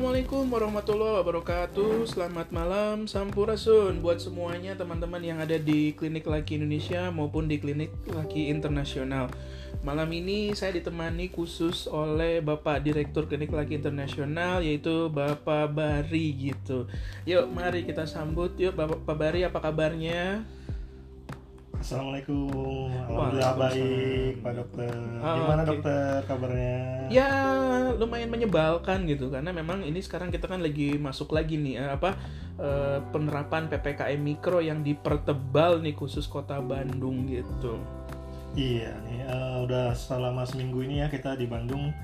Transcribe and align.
Assalamualaikum 0.00 0.48
warahmatullahi 0.48 1.14
wabarakatuh. 1.20 2.08
Selamat 2.08 2.48
malam 2.48 3.04
Sampurasun 3.04 4.00
Buat 4.00 4.24
semuanya 4.24 4.72
teman-teman 4.72 5.20
yang 5.20 5.44
ada 5.44 5.60
di 5.60 5.92
Klinik 5.92 6.24
Laki 6.24 6.56
Indonesia 6.56 7.12
Maupun 7.12 7.52
di 7.52 7.60
Klinik 7.60 7.92
Laki 8.08 8.48
Internasional. 8.48 9.28
Malam 9.84 10.08
ini 10.16 10.56
saya 10.56 10.72
ditemani 10.72 11.28
khusus 11.28 11.84
oleh 11.84 12.40
Bapak 12.40 12.80
Direktur 12.80 13.28
Klinik 13.28 13.52
Laki 13.52 13.76
Internasional 13.76 14.64
Yaitu 14.64 15.12
Bapak 15.12 15.68
Bari 15.76 16.48
gitu. 16.48 16.88
Yuk 17.28 17.52
mari 17.52 17.84
kita 17.84 18.08
sambut. 18.08 18.56
Yuk 18.56 18.72
Bapak 18.72 19.04
Bari 19.04 19.44
apa 19.44 19.60
kabarnya? 19.60 20.48
Assalamualaikum, 21.80 22.92
alhamdulillah 23.08 23.56
baik 23.56 24.44
Pak 24.44 24.52
Dokter. 24.52 24.92
Oh, 25.24 25.32
Gimana 25.32 25.62
oke. 25.64 25.68
Dokter 25.72 26.20
kabarnya? 26.28 26.76
Ya 27.08 27.30
lumayan 27.96 28.28
menyebalkan 28.28 29.08
gitu 29.08 29.32
karena 29.32 29.48
memang 29.48 29.80
ini 29.88 30.04
sekarang 30.04 30.28
kita 30.28 30.44
kan 30.44 30.60
lagi 30.60 31.00
masuk 31.00 31.32
lagi 31.32 31.56
nih 31.56 31.80
eh, 31.80 31.90
apa 31.96 32.20
eh, 32.60 33.00
penerapan 33.08 33.72
ppkm 33.72 34.20
mikro 34.20 34.60
yang 34.60 34.84
dipertebal 34.84 35.80
nih 35.80 35.96
khusus 35.96 36.28
kota 36.28 36.60
Bandung 36.60 37.24
gitu. 37.24 37.80
Iya 38.52 38.92
nih, 39.08 39.24
eh, 39.24 39.56
udah 39.64 39.96
selama 39.96 40.44
seminggu 40.44 40.84
ini 40.84 41.00
ya 41.00 41.08
kita 41.08 41.32
di 41.32 41.48
Bandung 41.48 41.96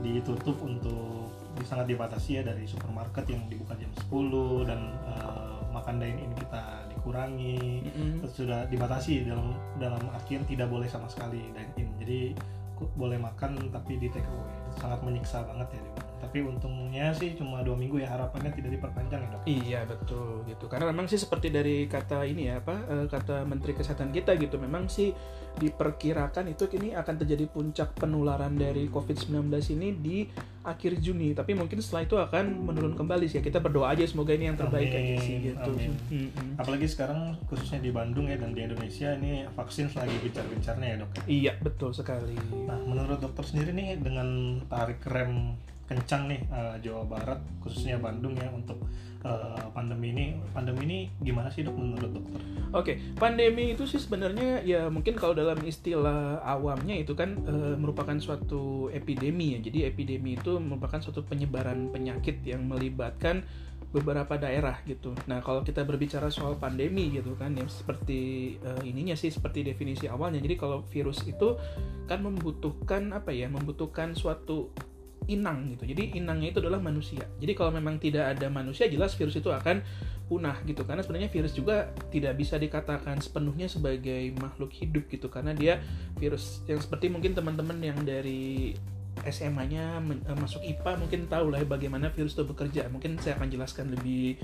ditutup 0.00 0.56
untuk 0.64 1.28
sangat 1.68 1.84
dibatasi 1.84 2.40
ya 2.40 2.42
dari 2.48 2.64
supermarket 2.64 3.28
yang 3.28 3.44
dibuka 3.52 3.76
jam 3.76 3.92
10 4.08 4.72
dan 4.72 4.80
eh, 5.04 5.52
makan 5.68 6.00
dine 6.00 6.16
in 6.16 6.32
kita 6.32 6.88
dikurangi. 7.08 7.88
Mm-mm. 7.88 8.20
Terus 8.20 8.32
sudah 8.36 8.68
dibatasi 8.68 9.24
dalam 9.24 9.56
dalam 9.80 10.04
artian 10.12 10.44
tidak 10.44 10.68
boleh 10.68 10.84
sama 10.84 11.08
sekali 11.08 11.40
dine 11.56 11.72
in. 11.80 11.88
Jadi 11.96 12.20
boleh 13.00 13.16
makan 13.16 13.72
tapi 13.72 13.96
di 13.96 14.12
take 14.12 14.28
away. 14.28 14.52
Itu 14.68 14.84
sangat 14.84 15.00
menyiksa 15.00 15.48
banget 15.48 15.72
ya 15.72 15.80
di. 15.80 16.07
Tapi 16.28 16.44
untungnya 16.44 17.08
sih 17.16 17.32
cuma 17.32 17.64
dua 17.64 17.72
minggu 17.72 18.04
ya 18.04 18.12
harapannya 18.12 18.52
tidak 18.52 18.76
diperpanjang 18.76 19.20
ya 19.24 19.28
dok. 19.32 19.40
Iya 19.48 19.80
betul 19.88 20.44
gitu 20.44 20.68
karena 20.68 20.92
memang 20.92 21.08
sih 21.08 21.16
seperti 21.16 21.48
dari 21.48 21.88
kata 21.88 22.28
ini 22.28 22.52
ya 22.52 22.60
apa 22.60 22.76
eh, 22.84 23.06
kata 23.08 23.48
Menteri 23.48 23.72
Kesehatan 23.72 24.12
kita 24.12 24.36
gitu 24.36 24.60
memang 24.60 24.92
sih 24.92 25.16
diperkirakan 25.58 26.54
itu 26.54 26.70
kini 26.70 26.94
akan 26.94 27.14
terjadi 27.18 27.50
puncak 27.50 27.98
penularan 27.98 28.54
dari 28.54 28.86
COVID-19 28.86 29.50
ini 29.74 29.88
di 29.98 30.16
akhir 30.62 31.02
Juni 31.02 31.34
tapi 31.34 31.56
mungkin 31.56 31.82
setelah 31.82 32.02
itu 32.06 32.16
akan 32.20 32.44
menurun 32.62 32.94
kembali 32.94 33.26
sih 33.26 33.40
ya 33.40 33.42
kita 33.42 33.58
berdoa 33.58 33.90
aja 33.90 34.04
semoga 34.06 34.36
ini 34.36 34.52
yang 34.52 34.58
terbaik 34.60 34.92
aja 34.92 35.16
sih 35.24 35.34
Amin, 35.40 35.46
gitu. 35.50 35.70
amin. 35.74 35.90
Apalagi 36.60 36.86
sekarang 36.86 37.34
khususnya 37.50 37.82
di 37.82 37.90
Bandung 37.90 38.30
ya 38.30 38.38
dan 38.38 38.54
di 38.54 38.62
Indonesia 38.62 39.16
ini 39.18 39.48
vaksin 39.56 39.90
lagi 39.96 40.14
gencar-gencarnya 40.22 40.86
ya 40.86 40.96
dok. 41.02 41.10
Iya 41.26 41.52
betul 41.64 41.90
sekali. 41.90 42.36
Nah 42.68 42.78
menurut 42.84 43.18
dokter 43.18 43.42
sendiri 43.42 43.74
nih 43.74 43.98
dengan 43.98 44.60
tarik 44.68 45.02
rem 45.08 45.56
kencang 45.88 46.28
nih 46.28 46.40
eh, 46.52 46.74
Jawa 46.84 47.08
Barat 47.08 47.40
khususnya 47.64 47.96
Bandung 47.96 48.36
ya 48.36 48.46
untuk 48.52 48.76
eh, 49.24 49.64
pandemi 49.72 50.12
ini 50.12 50.36
pandemi 50.52 50.84
ini 50.84 50.98
gimana 51.24 51.48
sih 51.48 51.64
dok 51.64 51.74
menurut 51.74 52.12
dokter? 52.12 52.40
Oke, 52.76 53.00
pandemi 53.16 53.72
itu 53.72 53.88
sih 53.88 53.96
sebenarnya 53.96 54.60
ya 54.60 54.92
mungkin 54.92 55.16
kalau 55.16 55.32
dalam 55.32 55.56
istilah 55.64 56.44
awamnya 56.44 57.00
itu 57.00 57.16
kan 57.16 57.40
eh, 57.48 57.74
merupakan 57.80 58.14
suatu 58.20 58.92
epidemi 58.92 59.56
ya. 59.56 59.64
Jadi 59.64 59.88
epidemi 59.88 60.36
itu 60.36 60.60
merupakan 60.60 61.00
suatu 61.00 61.24
penyebaran 61.24 61.88
penyakit 61.88 62.44
yang 62.44 62.68
melibatkan 62.68 63.48
beberapa 63.88 64.36
daerah 64.36 64.84
gitu. 64.84 65.16
Nah, 65.32 65.40
kalau 65.40 65.64
kita 65.64 65.80
berbicara 65.80 66.28
soal 66.28 66.60
pandemi 66.60 67.08
gitu 67.08 67.32
kan 67.40 67.56
yang 67.56 67.72
seperti 67.72 68.54
eh, 68.60 68.82
ininya 68.84 69.16
sih 69.16 69.32
seperti 69.32 69.64
definisi 69.64 70.04
awalnya. 70.04 70.44
Jadi 70.44 70.60
kalau 70.60 70.84
virus 70.92 71.24
itu 71.24 71.56
kan 72.04 72.20
membutuhkan 72.20 73.16
apa 73.16 73.32
ya? 73.32 73.48
Membutuhkan 73.48 74.12
suatu 74.12 74.68
inang 75.26 75.74
gitu. 75.74 75.84
Jadi 75.90 76.14
inangnya 76.16 76.54
itu 76.54 76.60
adalah 76.62 76.78
manusia. 76.78 77.26
Jadi 77.42 77.52
kalau 77.58 77.74
memang 77.74 77.98
tidak 77.98 78.38
ada 78.38 78.46
manusia 78.46 78.86
jelas 78.86 79.18
virus 79.18 79.34
itu 79.36 79.50
akan 79.50 79.82
punah 80.30 80.62
gitu. 80.62 80.86
Karena 80.86 81.02
sebenarnya 81.02 81.32
virus 81.32 81.52
juga 81.56 81.90
tidak 82.14 82.38
bisa 82.38 82.54
dikatakan 82.60 83.18
sepenuhnya 83.18 83.66
sebagai 83.66 84.30
makhluk 84.38 84.70
hidup 84.70 85.10
gitu 85.10 85.26
karena 85.26 85.52
dia 85.56 85.82
virus 86.16 86.62
yang 86.70 86.78
seperti 86.78 87.10
mungkin 87.10 87.34
teman-teman 87.34 87.80
yang 87.82 87.98
dari 88.06 88.76
SMA-nya 89.26 89.98
eh, 89.98 90.38
masuk 90.38 90.62
IPA 90.62 90.92
mungkin 90.94 91.20
tahu 91.26 91.50
lah 91.50 91.58
ya 91.58 91.66
bagaimana 91.66 92.14
virus 92.14 92.38
itu 92.38 92.46
bekerja. 92.46 92.86
Mungkin 92.86 93.18
saya 93.18 93.34
akan 93.40 93.48
jelaskan 93.50 93.90
lebih 93.98 94.38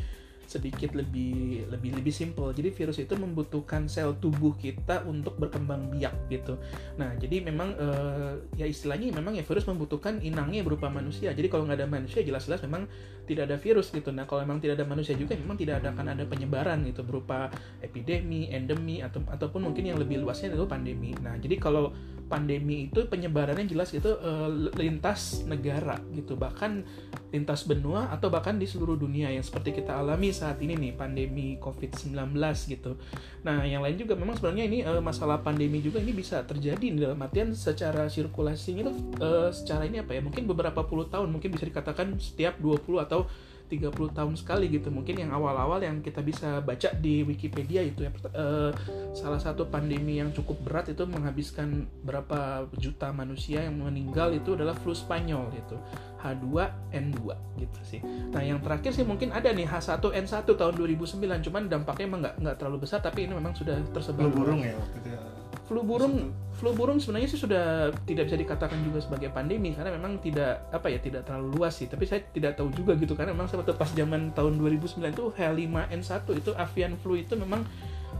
sedikit 0.46 0.96
lebih 0.96 1.66
lebih 1.68 1.90
lebih 1.96 2.12
simple. 2.14 2.50
Jadi 2.52 2.70
virus 2.70 2.98
itu 3.00 3.14
membutuhkan 3.16 3.86
sel 3.90 4.16
tubuh 4.18 4.54
kita 4.56 5.04
untuk 5.08 5.36
berkembang 5.40 5.92
biak 5.92 6.30
gitu. 6.30 6.60
Nah, 7.00 7.16
jadi 7.18 7.44
memang 7.44 7.74
eh, 7.76 8.32
ya 8.58 8.66
istilahnya 8.68 9.12
memang 9.14 9.36
ya 9.36 9.44
virus 9.44 9.64
membutuhkan 9.66 10.20
inangnya 10.20 10.62
berupa 10.62 10.90
manusia. 10.90 11.32
Jadi 11.32 11.46
kalau 11.48 11.68
nggak 11.68 11.84
ada 11.84 11.88
manusia 11.88 12.20
jelas-jelas 12.20 12.60
memang 12.64 12.88
tidak 13.24 13.48
ada 13.48 13.56
virus 13.56 13.88
gitu. 13.90 14.12
Nah, 14.12 14.28
kalau 14.28 14.44
memang 14.44 14.60
tidak 14.60 14.80
ada 14.80 14.86
manusia 14.86 15.16
juga 15.16 15.32
memang 15.36 15.56
tidak 15.56 15.80
ada 15.80 15.96
akan 15.96 16.06
ada 16.12 16.24
penyebaran 16.28 16.84
gitu 16.84 17.00
berupa 17.02 17.48
epidemi, 17.80 18.52
endemi 18.52 19.00
atau 19.00 19.24
ataupun 19.24 19.64
mungkin 19.70 19.88
yang 19.88 19.96
lebih 19.96 20.20
luasnya 20.20 20.52
itu 20.52 20.68
pandemi. 20.68 21.16
Nah, 21.24 21.40
jadi 21.40 21.56
kalau 21.56 21.94
pandemi 22.24 22.88
itu 22.88 23.04
penyebarannya 23.04 23.68
jelas 23.68 23.92
itu 23.92 24.10
eh, 24.10 24.48
lintas 24.80 25.44
negara 25.46 26.00
gitu, 26.12 26.34
bahkan 26.34 26.82
lintas 27.30 27.66
benua 27.66 28.10
atau 28.10 28.28
bahkan 28.30 28.56
di 28.56 28.66
seluruh 28.66 28.98
dunia 28.98 29.30
yang 29.30 29.42
seperti 29.42 29.74
kita 29.82 29.94
alami 29.98 30.33
saat 30.34 30.58
ini 30.58 30.74
nih 30.74 30.92
pandemi 30.98 31.54
COVID-19 31.62 32.34
gitu. 32.66 32.98
Nah, 33.46 33.62
yang 33.62 33.86
lain 33.86 33.94
juga 33.94 34.18
memang 34.18 34.34
sebenarnya 34.34 34.66
ini 34.66 34.78
eh, 34.82 34.98
masalah 34.98 35.38
pandemi 35.46 35.78
juga 35.78 36.02
ini 36.02 36.10
bisa 36.10 36.42
terjadi 36.42 36.90
dalam 36.98 37.22
artian 37.22 37.54
secara 37.54 38.10
sirkulasinya 38.10 38.90
itu 38.90 38.92
eh, 39.22 39.50
secara 39.54 39.86
ini 39.86 40.02
apa 40.02 40.18
ya? 40.18 40.20
Mungkin 40.26 40.50
beberapa 40.50 40.82
puluh 40.82 41.06
tahun, 41.06 41.30
mungkin 41.30 41.54
bisa 41.54 41.70
dikatakan 41.70 42.18
setiap 42.18 42.58
20 42.58 43.06
atau 43.06 43.30
30 43.68 43.90
tahun 44.12 44.34
sekali 44.36 44.68
gitu. 44.68 44.92
Mungkin 44.92 45.16
yang 45.24 45.32
awal-awal 45.32 45.80
yang 45.80 46.04
kita 46.04 46.20
bisa 46.20 46.60
baca 46.60 46.92
di 46.96 47.24
Wikipedia 47.24 47.80
itu 47.80 48.04
ya 48.04 48.10
eh, 48.12 48.70
salah 49.16 49.40
satu 49.40 49.66
pandemi 49.68 50.20
yang 50.20 50.30
cukup 50.30 50.60
berat 50.62 50.86
itu 50.92 51.02
menghabiskan 51.08 51.88
berapa 52.04 52.68
juta 52.76 53.10
manusia 53.10 53.64
yang 53.64 53.80
meninggal 53.80 54.30
itu 54.36 54.54
adalah 54.54 54.76
flu 54.76 54.92
Spanyol 54.92 55.48
gitu. 55.56 55.76
H2N2 56.24 57.20
gitu 57.60 57.80
sih. 57.84 58.00
Nah, 58.32 58.40
yang 58.40 58.64
terakhir 58.64 58.96
sih 58.96 59.04
mungkin 59.04 59.28
ada 59.28 59.52
nih 59.52 59.68
H1N1 59.68 60.48
tahun 60.48 60.74
2009, 60.80 61.20
cuman 61.20 61.62
dampaknya 61.68 62.04
emang 62.08 62.20
nggak 62.24 62.36
nggak 62.40 62.56
terlalu 62.56 62.88
besar 62.88 63.04
tapi 63.04 63.28
ini 63.28 63.36
memang 63.36 63.52
sudah 63.52 63.76
tersebar. 63.92 64.32
Burung 64.32 64.64
ya 64.64 64.72
waktu 64.72 65.04
itu. 65.04 65.43
Flu 65.64 65.80
burung, 65.80 66.28
flu 66.60 66.76
burung 66.76 67.00
sebenarnya 67.00 67.28
sih 67.32 67.40
sudah 67.40 67.88
tidak 68.04 68.28
bisa 68.28 68.36
dikatakan 68.36 68.76
juga 68.84 69.00
sebagai 69.00 69.32
pandemi 69.32 69.72
karena 69.72 69.96
memang 69.96 70.20
tidak 70.20 70.68
apa 70.68 70.92
ya 70.92 71.00
tidak 71.00 71.24
terlalu 71.24 71.56
luas 71.56 71.80
sih. 71.80 71.88
Tapi 71.88 72.04
saya 72.04 72.20
tidak 72.36 72.60
tahu 72.60 72.68
juga 72.68 72.92
gitu 73.00 73.16
karena 73.16 73.32
memang 73.32 73.48
waktu 73.48 73.72
pas 73.72 73.88
zaman 73.88 74.36
tahun 74.36 74.60
2009 74.60 75.00
itu 75.08 75.24
H5N1 75.32 76.24
itu 76.36 76.50
avian 76.52 76.92
flu 77.00 77.16
itu 77.16 77.32
memang 77.32 77.64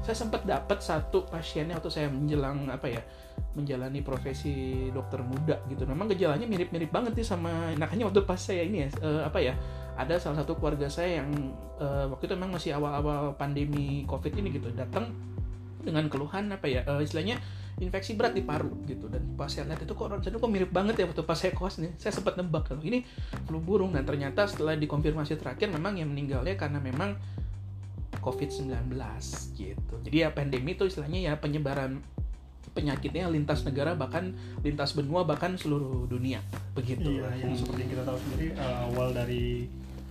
saya 0.00 0.16
sempat 0.16 0.44
dapat 0.44 0.80
satu 0.80 1.24
pasiennya 1.28 1.80
waktu 1.80 1.92
saya 1.92 2.08
menjelang 2.12 2.68
apa 2.68 2.88
ya 2.88 3.00
menjalani 3.52 4.00
profesi 4.00 4.88
dokter 4.88 5.20
muda 5.20 5.60
gitu. 5.68 5.84
Memang 5.84 6.08
gejalanya 6.08 6.48
mirip-mirip 6.48 6.88
banget 6.88 7.12
nih 7.12 7.26
sama 7.28 7.72
makanya 7.76 8.08
waktu 8.08 8.24
pas 8.24 8.40
saya 8.40 8.64
ini 8.64 8.84
ya 8.84 8.88
eh, 9.04 9.22
apa 9.24 9.38
ya 9.40 9.52
ada 9.94 10.16
salah 10.18 10.40
satu 10.40 10.56
keluarga 10.56 10.88
saya 10.88 11.20
yang 11.20 11.28
eh, 11.76 12.04
waktu 12.08 12.24
itu 12.24 12.34
memang 12.34 12.56
masih 12.56 12.72
awal-awal 12.72 13.36
pandemi 13.36 14.02
covid 14.08 14.32
ini 14.32 14.48
gitu 14.48 14.72
datang 14.72 15.12
dengan 15.84 16.08
keluhan 16.08 16.50
apa 16.50 16.66
ya 16.66 16.82
eh, 16.82 17.04
istilahnya 17.04 17.38
infeksi 17.78 18.14
berat 18.14 18.32
di 18.38 18.42
paru 18.46 18.70
gitu 18.86 19.10
dan 19.10 19.22
pas 19.34 19.50
saya 19.50 19.66
lihat 19.66 19.82
itu 19.82 19.94
kok 19.98 20.06
rasanya 20.06 20.38
kok 20.38 20.50
mirip 20.50 20.70
banget 20.70 20.94
ya 20.94 21.04
waktu 21.10 21.26
pas 21.26 21.34
saya 21.34 21.50
kos 21.50 21.82
nih 21.82 21.90
saya 21.98 22.14
sempat 22.14 22.38
nebak 22.38 22.70
kalau 22.70 22.82
ini 22.86 23.02
flu 23.44 23.58
burung 23.58 23.92
dan 23.98 24.06
ternyata 24.06 24.46
setelah 24.46 24.78
dikonfirmasi 24.78 25.34
terakhir 25.36 25.68
memang 25.74 25.98
yang 25.98 26.06
meninggalnya 26.06 26.54
karena 26.54 26.78
memang 26.78 27.18
COVID-19 28.22 28.94
gitu. 29.58 29.94
Jadi 30.00 30.16
ya 30.16 30.32
pandemi 30.32 30.72
itu 30.72 30.88
istilahnya 30.88 31.20
ya 31.28 31.32
penyebaran 31.36 32.00
penyakitnya 32.74 33.30
lintas 33.30 33.62
negara 33.62 33.94
bahkan 33.94 34.34
lintas 34.66 34.98
benua 34.98 35.22
bahkan 35.22 35.54
seluruh 35.54 36.10
dunia 36.10 36.42
begitu. 36.74 37.22
Iya, 37.22 37.30
yang 37.38 37.54
seperti 37.54 37.86
yang 37.86 37.90
kita 37.94 38.02
tahu 38.02 38.18
sendiri 38.18 38.46
eh, 38.56 38.76
awal 38.90 39.08
dari 39.14 39.68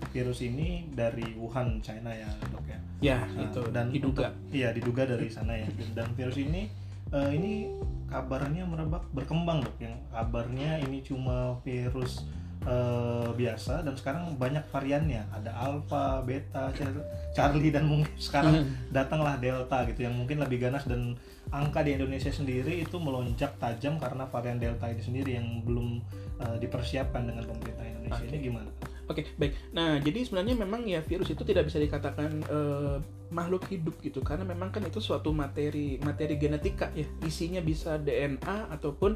virus 0.10 0.40
ini 0.40 0.90
dari 0.90 1.24
Wuhan, 1.34 1.80
China 1.80 2.10
ya 2.10 2.28
dok 2.46 2.66
ya. 2.66 2.80
Ya, 3.00 3.18
Nah, 3.26 3.46
itu 3.46 3.62
dan 3.70 3.88
diduga. 3.90 4.32
untuk- 4.32 4.52
iya 4.52 4.70
diduga 4.70 5.04
dari 5.06 5.28
sana 5.28 5.54
ya. 5.54 5.68
Dan 5.92 6.12
virus 6.14 6.36
ini 6.36 6.68
eh, 7.10 7.30
ini 7.32 7.70
kabarnya 8.08 8.64
merebak 8.64 9.06
berkembang 9.12 9.62
dok. 9.62 9.76
Yang 9.78 9.96
kabarnya 10.10 10.82
ini 10.82 11.00
cuma 11.00 11.38
virus 11.62 12.26
eh, 12.64 13.30
biasa 13.30 13.84
dan 13.84 13.94
sekarang 13.94 14.34
banyak 14.34 14.64
variannya. 14.66 15.28
Ada 15.30 15.52
alpha, 15.54 16.24
beta, 16.24 16.72
Char- 16.72 17.04
Charlie 17.32 17.70
dan 17.70 17.84
mungkin 17.84 18.08
sekarang 18.16 18.64
datanglah 18.90 19.36
delta 19.36 19.84
gitu 19.84 20.02
yang 20.02 20.16
mungkin 20.16 20.40
lebih 20.40 20.64
ganas 20.64 20.88
dan 20.88 21.20
angka 21.50 21.84
di 21.84 21.94
Indonesia 21.94 22.32
sendiri 22.32 22.80
itu 22.80 22.96
melonjak 22.96 23.60
tajam 23.60 24.00
karena 24.00 24.24
varian 24.26 24.58
delta 24.58 24.88
ini 24.88 25.04
sendiri 25.04 25.36
yang 25.36 25.60
belum 25.62 26.00
eh, 26.40 26.58
dipersiapkan 26.58 27.28
dengan 27.28 27.44
pemerintah 27.44 27.84
Indonesia. 27.84 28.16
Oke. 28.18 28.32
Ini 28.32 28.38
gimana? 28.42 28.70
Oke, 29.14 29.30
baik. 29.38 29.54
Nah, 29.78 30.02
jadi 30.02 30.26
sebenarnya 30.26 30.58
memang 30.58 30.90
ya 30.90 31.06
virus 31.06 31.30
itu 31.30 31.46
tidak 31.46 31.70
bisa 31.70 31.78
dikatakan 31.78 32.32
eh, 32.50 32.98
makhluk 33.30 33.70
hidup 33.70 33.98
gitu 34.02 34.22
karena 34.26 34.46
memang 34.46 34.74
kan 34.74 34.82
itu 34.86 34.98
suatu 34.98 35.30
materi 35.30 36.02
materi 36.02 36.42
genetika 36.42 36.90
ya. 36.98 37.06
Isinya 37.22 37.62
bisa 37.62 38.02
DNA 38.02 38.74
ataupun 38.74 39.14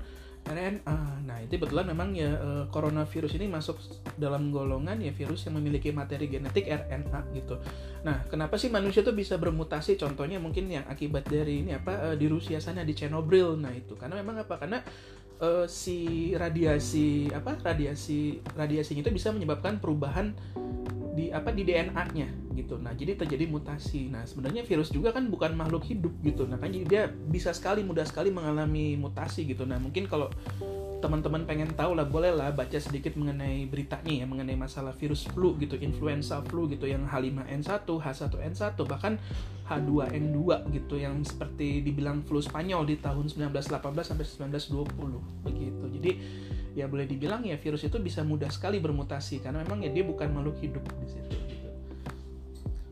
RNA. 0.48 1.00
Nah, 1.28 1.38
itu 1.44 1.60
kebetulan 1.60 1.92
memang 1.92 2.16
ya 2.16 2.40
uh, 2.40 2.66
coronavirus 2.72 3.36
ini 3.36 3.52
masuk 3.52 3.76
dalam 4.16 4.50
golongan 4.50 4.96
ya 5.04 5.12
virus 5.12 5.44
yang 5.48 5.60
memiliki 5.60 5.92
materi 5.92 6.32
genetik 6.32 6.72
RNA 6.72 7.20
gitu. 7.36 7.60
Nah, 8.08 8.24
kenapa 8.32 8.56
sih 8.56 8.72
manusia 8.72 9.04
tuh 9.04 9.12
bisa 9.12 9.36
bermutasi? 9.36 10.00
Contohnya 10.00 10.40
mungkin 10.40 10.72
yang 10.72 10.88
akibat 10.88 11.28
dari 11.28 11.68
ini 11.68 11.76
apa 11.76 12.12
uh, 12.12 12.16
di 12.16 12.32
Rusia 12.32 12.64
sana 12.64 12.88
di 12.88 12.96
Chernobyl. 12.96 13.60
Nah, 13.60 13.76
itu 13.76 14.00
karena 14.00 14.24
memang 14.24 14.48
apa? 14.48 14.56
Karena 14.56 14.80
uh, 15.42 15.66
si 15.70 16.32
radiasi 16.34 17.30
apa? 17.34 17.58
Radiasi 17.62 18.42
radiasinya 18.56 19.02
itu 19.06 19.12
bisa 19.14 19.30
menyebabkan 19.34 19.82
perubahan 19.82 20.34
di 21.18 21.34
apa 21.34 21.50
di 21.50 21.66
DNA-nya 21.66 22.30
gitu. 22.54 22.78
Nah, 22.78 22.94
jadi 22.94 23.18
terjadi 23.18 23.50
mutasi. 23.50 24.10
Nah, 24.10 24.26
sebenarnya 24.26 24.66
virus 24.66 24.90
juga 24.94 25.14
kan 25.14 25.30
bukan 25.30 25.54
makhluk 25.54 25.86
hidup 25.86 26.14
gitu. 26.22 26.46
Nah, 26.46 26.62
kan 26.62 26.70
jadi 26.70 26.86
dia 26.86 27.04
bisa 27.10 27.54
sekali 27.54 27.82
mudah 27.82 28.06
sekali 28.06 28.30
mengalami 28.30 28.98
mutasi 28.98 29.46
gitu. 29.46 29.66
Nah, 29.66 29.78
mungkin 29.78 30.06
kalau 30.10 30.30
teman-teman 30.98 31.46
pengen 31.46 31.70
tahu 31.78 31.94
lah 31.94 32.10
boleh 32.10 32.34
lah 32.34 32.50
baca 32.50 32.78
sedikit 32.82 33.14
mengenai 33.14 33.70
beritanya 33.70 34.24
ya 34.24 34.26
mengenai 34.26 34.58
masalah 34.58 34.98
virus 34.98 35.30
flu 35.30 35.54
gitu 35.62 35.78
influenza 35.78 36.42
flu 36.42 36.66
gitu 36.66 36.90
yang 36.90 37.06
H5N1 37.06 37.86
H1N1 37.86 38.78
bahkan 38.90 39.22
H2N2 39.70 40.40
gitu 40.74 40.96
yang 40.98 41.22
seperti 41.22 41.86
dibilang 41.86 42.26
flu 42.26 42.42
Spanyol 42.42 42.90
di 42.90 42.98
tahun 42.98 43.30
1918 43.30 43.78
sampai 44.02 44.26
1920 44.26 45.46
begitu 45.46 45.86
jadi 46.02 46.12
ya 46.78 46.86
boleh 46.86 47.10
dibilang 47.10 47.42
ya 47.42 47.58
virus 47.58 47.90
itu 47.90 47.98
bisa 47.98 48.22
mudah 48.22 48.54
sekali 48.54 48.78
bermutasi 48.78 49.42
karena 49.42 49.66
memang 49.66 49.82
ya 49.82 49.90
dia 49.90 50.06
bukan 50.06 50.30
makhluk 50.30 50.62
hidup 50.62 50.86
di 51.02 51.10
situ 51.10 51.38
gitu. 51.50 51.70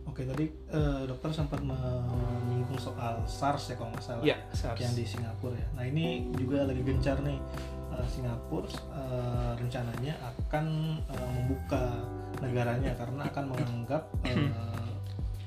Oke 0.09 0.25
tadi 0.25 0.49
uh, 0.73 1.05
dokter 1.05 1.29
sempat 1.29 1.61
menyinggung 1.61 2.81
soal 2.81 3.21
SARS 3.29 3.69
ya 3.69 3.75
kalau 3.77 3.93
nggak 3.93 4.01
salah 4.01 4.23
ya, 4.25 4.41
SARS. 4.57 4.81
yang 4.81 4.93
di 4.97 5.05
Singapura 5.05 5.53
ya. 5.53 5.67
Nah 5.77 5.85
ini 5.85 6.33
juga 6.33 6.65
lagi 6.65 6.81
gencar 6.81 7.21
nih 7.21 7.37
uh, 7.95 8.07
Singapura 8.07 8.67
uh, 8.91 9.55
rencananya 9.55 10.13
akan 10.21 10.99
uh, 11.07 11.29
membuka 11.39 12.03
negaranya 12.43 12.91
karena 12.99 13.23
akan 13.31 13.45
menganggap 13.55 14.03
uh, 14.27 14.85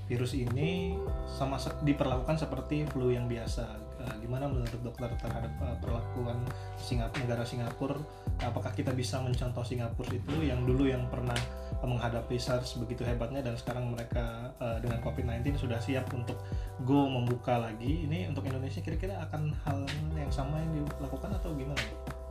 virus 0.08 0.32
ini 0.32 0.96
sama 1.28 1.60
diperlakukan 1.84 2.40
seperti 2.40 2.88
flu 2.88 3.12
yang 3.12 3.28
biasa. 3.28 3.84
Uh, 3.98 4.14
gimana 4.22 4.46
menurut 4.48 4.80
dokter 4.80 5.10
terhadap 5.20 5.52
uh, 5.60 5.76
perlakuan 5.82 6.40
Singapura 6.80 7.28
negara 7.28 7.44
Singapura? 7.44 8.00
Apakah 8.40 8.72
kita 8.72 8.96
bisa 8.96 9.20
mencontoh 9.20 9.60
Singapura 9.66 10.08
itu 10.14 10.48
yang 10.48 10.64
dulu 10.64 10.88
yang 10.88 11.04
pernah 11.12 11.36
menghadapi 11.84 12.40
SARS 12.40 12.80
begitu 12.80 13.04
hebatnya 13.04 13.44
dan 13.44 13.58
sekarang 13.60 13.92
mereka 13.92 14.54
uh, 14.62 14.80
dengan 14.80 15.04
COVID-19 15.04 15.60
sudah 15.60 15.76
siap 15.82 16.08
untuk 16.16 16.40
go 16.88 17.04
membuka 17.04 17.60
lagi? 17.60 18.08
Ini 18.08 18.32
untuk 18.32 18.48
Indonesia 18.48 18.80
kira-kira 18.80 19.20
akan 19.28 19.52
hal 19.66 19.84
yang 20.16 20.32
sama 20.32 20.56
yang 20.62 20.72
dilakukan 20.78 21.36
atau 21.36 21.52
gimana? 21.52 21.84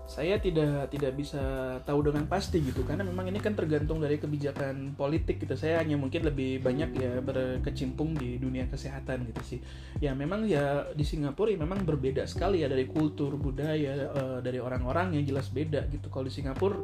Saya 0.07 0.39
tidak 0.39 0.87
tidak 0.87 1.19
bisa 1.19 1.43
tahu 1.83 2.07
dengan 2.07 2.31
pasti 2.31 2.63
gitu 2.63 2.87
karena 2.87 3.03
memang 3.03 3.27
ini 3.27 3.43
kan 3.43 3.59
tergantung 3.59 3.99
dari 3.99 4.15
kebijakan 4.15 4.95
politik 4.95 5.43
gitu. 5.43 5.59
Saya 5.59 5.83
hanya 5.83 5.99
mungkin 5.99 6.23
lebih 6.23 6.63
banyak 6.63 6.95
ya 6.95 7.19
berkecimpung 7.19 8.15
di 8.15 8.39
dunia 8.39 8.71
kesehatan 8.71 9.27
gitu 9.27 9.41
sih. 9.43 9.59
Ya 9.99 10.15
memang 10.15 10.47
ya 10.47 10.87
di 10.95 11.03
Singapura 11.03 11.51
ya 11.51 11.59
memang 11.59 11.83
berbeda 11.83 12.23
sekali 12.23 12.63
ya 12.63 12.71
dari 12.71 12.87
kultur 12.87 13.35
budaya 13.35 14.07
uh, 14.15 14.39
dari 14.39 14.63
orang-orang 14.63 15.19
yang 15.19 15.27
jelas 15.27 15.51
beda 15.51 15.91
gitu. 15.91 16.07
Kalau 16.07 16.23
di 16.23 16.33
Singapura 16.33 16.79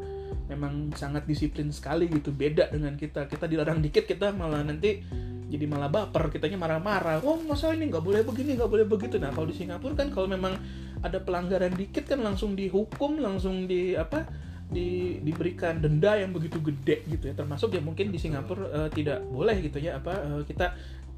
memang 0.51 0.91
sangat 0.91 1.23
disiplin 1.23 1.71
sekali 1.71 2.11
gitu 2.11 2.35
beda 2.35 2.75
dengan 2.75 2.99
kita. 2.99 3.31
Kita 3.31 3.47
dilarang 3.47 3.79
dikit 3.79 4.03
kita 4.03 4.35
malah 4.35 4.67
nanti 4.67 4.99
jadi 5.47 5.63
malah 5.63 5.87
baper 5.87 6.27
kitanya 6.27 6.59
marah-marah. 6.59 7.23
Oh 7.23 7.39
masa 7.39 7.71
ini 7.71 7.87
nggak 7.87 8.03
boleh 8.03 8.27
begini 8.27 8.59
nggak 8.59 8.67
boleh 8.67 8.83
begitu. 8.83 9.15
Nah 9.15 9.31
kalau 9.31 9.47
di 9.47 9.55
Singapura 9.55 9.95
kan 9.95 10.11
kalau 10.11 10.27
memang 10.27 10.59
ada 11.03 11.19
pelanggaran 11.19 11.75
dikit 11.75 12.07
kan 12.07 12.23
langsung 12.23 12.55
dihukum 12.55 13.19
langsung 13.19 13.67
di 13.67 13.94
apa 13.94 14.23
di, 14.71 15.19
diberikan 15.21 15.77
denda 15.83 16.17
yang 16.17 16.31
begitu 16.31 16.63
gede 16.63 17.03
gitu 17.05 17.29
ya. 17.29 17.35
Termasuk 17.35 17.75
ya 17.75 17.81
mungkin 17.83 18.09
di 18.09 18.17
Singapura 18.17 18.63
uh, 18.71 18.89
tidak 18.89 19.21
boleh 19.27 19.59
gitu 19.59 19.77
ya 19.83 20.00
apa 20.00 20.15
uh, 20.15 20.41
kita 20.47 20.73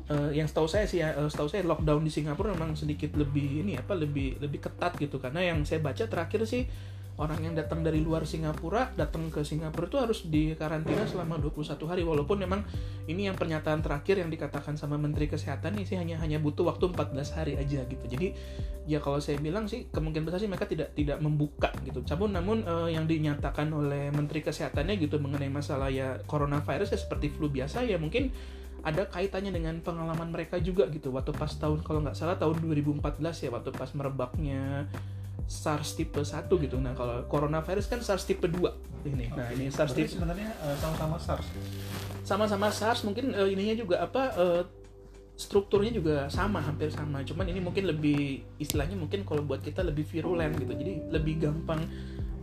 uh, 0.10 0.34
yang 0.34 0.50
setahu 0.50 0.66
saya 0.66 0.90
sih 0.90 1.00
ya 1.06 1.14
uh, 1.16 1.30
setahu 1.30 1.48
saya 1.48 1.64
lockdown 1.64 2.02
di 2.02 2.12
Singapura 2.12 2.52
memang 2.52 2.74
sedikit 2.74 3.14
lebih 3.16 3.64
ini 3.64 3.78
apa 3.78 3.94
lebih 3.94 4.42
lebih 4.42 4.60
ketat 4.66 4.98
gitu. 4.98 5.22
Karena 5.22 5.46
yang 5.46 5.62
saya 5.64 5.80
baca 5.80 6.04
terakhir 6.04 6.44
sih 6.50 6.66
orang 7.16 7.40
yang 7.48 7.56
datang 7.56 7.80
dari 7.80 8.04
luar 8.04 8.28
Singapura 8.28 8.92
datang 9.00 9.32
ke 9.32 9.40
Singapura 9.48 9.88
itu 9.88 9.98
harus 10.00 10.20
dikarantina 10.28 11.08
selama 11.08 11.40
21 11.40 11.80
hari 11.88 12.04
walaupun 12.04 12.44
memang 12.44 12.68
ini 13.08 13.32
yang 13.32 13.40
pernyataan 13.40 13.80
terakhir 13.80 14.20
yang 14.20 14.28
dikatakan 14.28 14.76
sama 14.76 15.00
Menteri 15.00 15.32
Kesehatan 15.32 15.80
ini 15.80 15.88
sih 15.88 15.96
hanya 15.96 16.20
hanya 16.20 16.44
butuh 16.44 16.68
waktu 16.68 16.92
14 16.92 17.38
hari 17.38 17.54
aja 17.56 17.88
gitu. 17.88 18.04
Jadi 18.04 18.36
ya 18.84 19.00
kalau 19.00 19.24
saya 19.24 19.40
bilang 19.40 19.72
sih 19.72 19.88
kemungkinan 19.88 20.28
besar 20.28 20.44
sih 20.44 20.52
mereka 20.52 20.68
tidak 20.68 20.92
tidak 20.92 21.24
membuka 21.24 21.72
gitu. 21.88 22.04
Cabun 22.04 22.36
namun 22.36 22.68
eh, 22.68 22.92
yang 22.92 23.08
dinyatakan 23.08 23.72
oleh 23.72 24.12
Menteri 24.12 24.44
Kesehatannya 24.44 25.00
gitu 25.00 25.16
mengenai 25.24 25.48
masalah 25.48 25.88
ya 25.88 26.20
coronavirus 26.28 26.92
ya 26.92 27.00
seperti 27.00 27.32
flu 27.32 27.48
biasa 27.48 27.88
ya 27.88 27.96
mungkin 27.96 28.36
ada 28.86 29.10
kaitannya 29.10 29.50
dengan 29.50 29.82
pengalaman 29.82 30.30
mereka 30.30 30.62
juga 30.62 30.86
gitu 30.94 31.10
waktu 31.10 31.34
pas 31.34 31.50
tahun 31.50 31.82
kalau 31.82 32.06
nggak 32.06 32.14
salah 32.14 32.38
tahun 32.38 32.62
2014 32.62 33.18
ya 33.18 33.50
waktu 33.50 33.74
pas 33.74 33.90
merebaknya 33.98 34.86
SARS 35.46 35.94
tipe 35.94 36.22
1 36.22 36.50
gitu. 36.50 36.78
Nah, 36.82 36.98
kalau 36.98 37.26
coronavirus 37.30 37.86
kan 37.86 38.00
SARS 38.02 38.26
tipe 38.26 38.46
2 38.50 38.58
ini. 39.06 39.30
Okay. 39.30 39.38
Nah, 39.38 39.48
ini 39.54 39.66
SARS 39.70 39.94
tipe 39.94 40.10
sebenarnya 40.10 40.50
uh, 40.62 40.76
sama-sama 40.82 41.18
SARS. 41.22 41.48
Sama-sama 42.26 42.68
SARS 42.74 43.06
mungkin 43.06 43.34
uh, 43.38 43.46
ininya 43.46 43.78
juga 43.78 44.02
apa 44.02 44.24
uh, 44.36 44.64
strukturnya 45.36 45.92
juga 45.94 46.16
sama, 46.32 46.64
hampir 46.64 46.90
sama. 46.90 47.22
Cuman 47.22 47.46
ini 47.52 47.60
mungkin 47.62 47.86
lebih 47.86 48.42
istilahnya 48.58 48.98
mungkin 48.98 49.28
kalau 49.28 49.46
buat 49.46 49.62
kita 49.62 49.86
lebih 49.86 50.08
virulen 50.08 50.56
gitu. 50.58 50.74
Jadi 50.74 50.94
lebih 51.12 51.44
gampang 51.44 51.86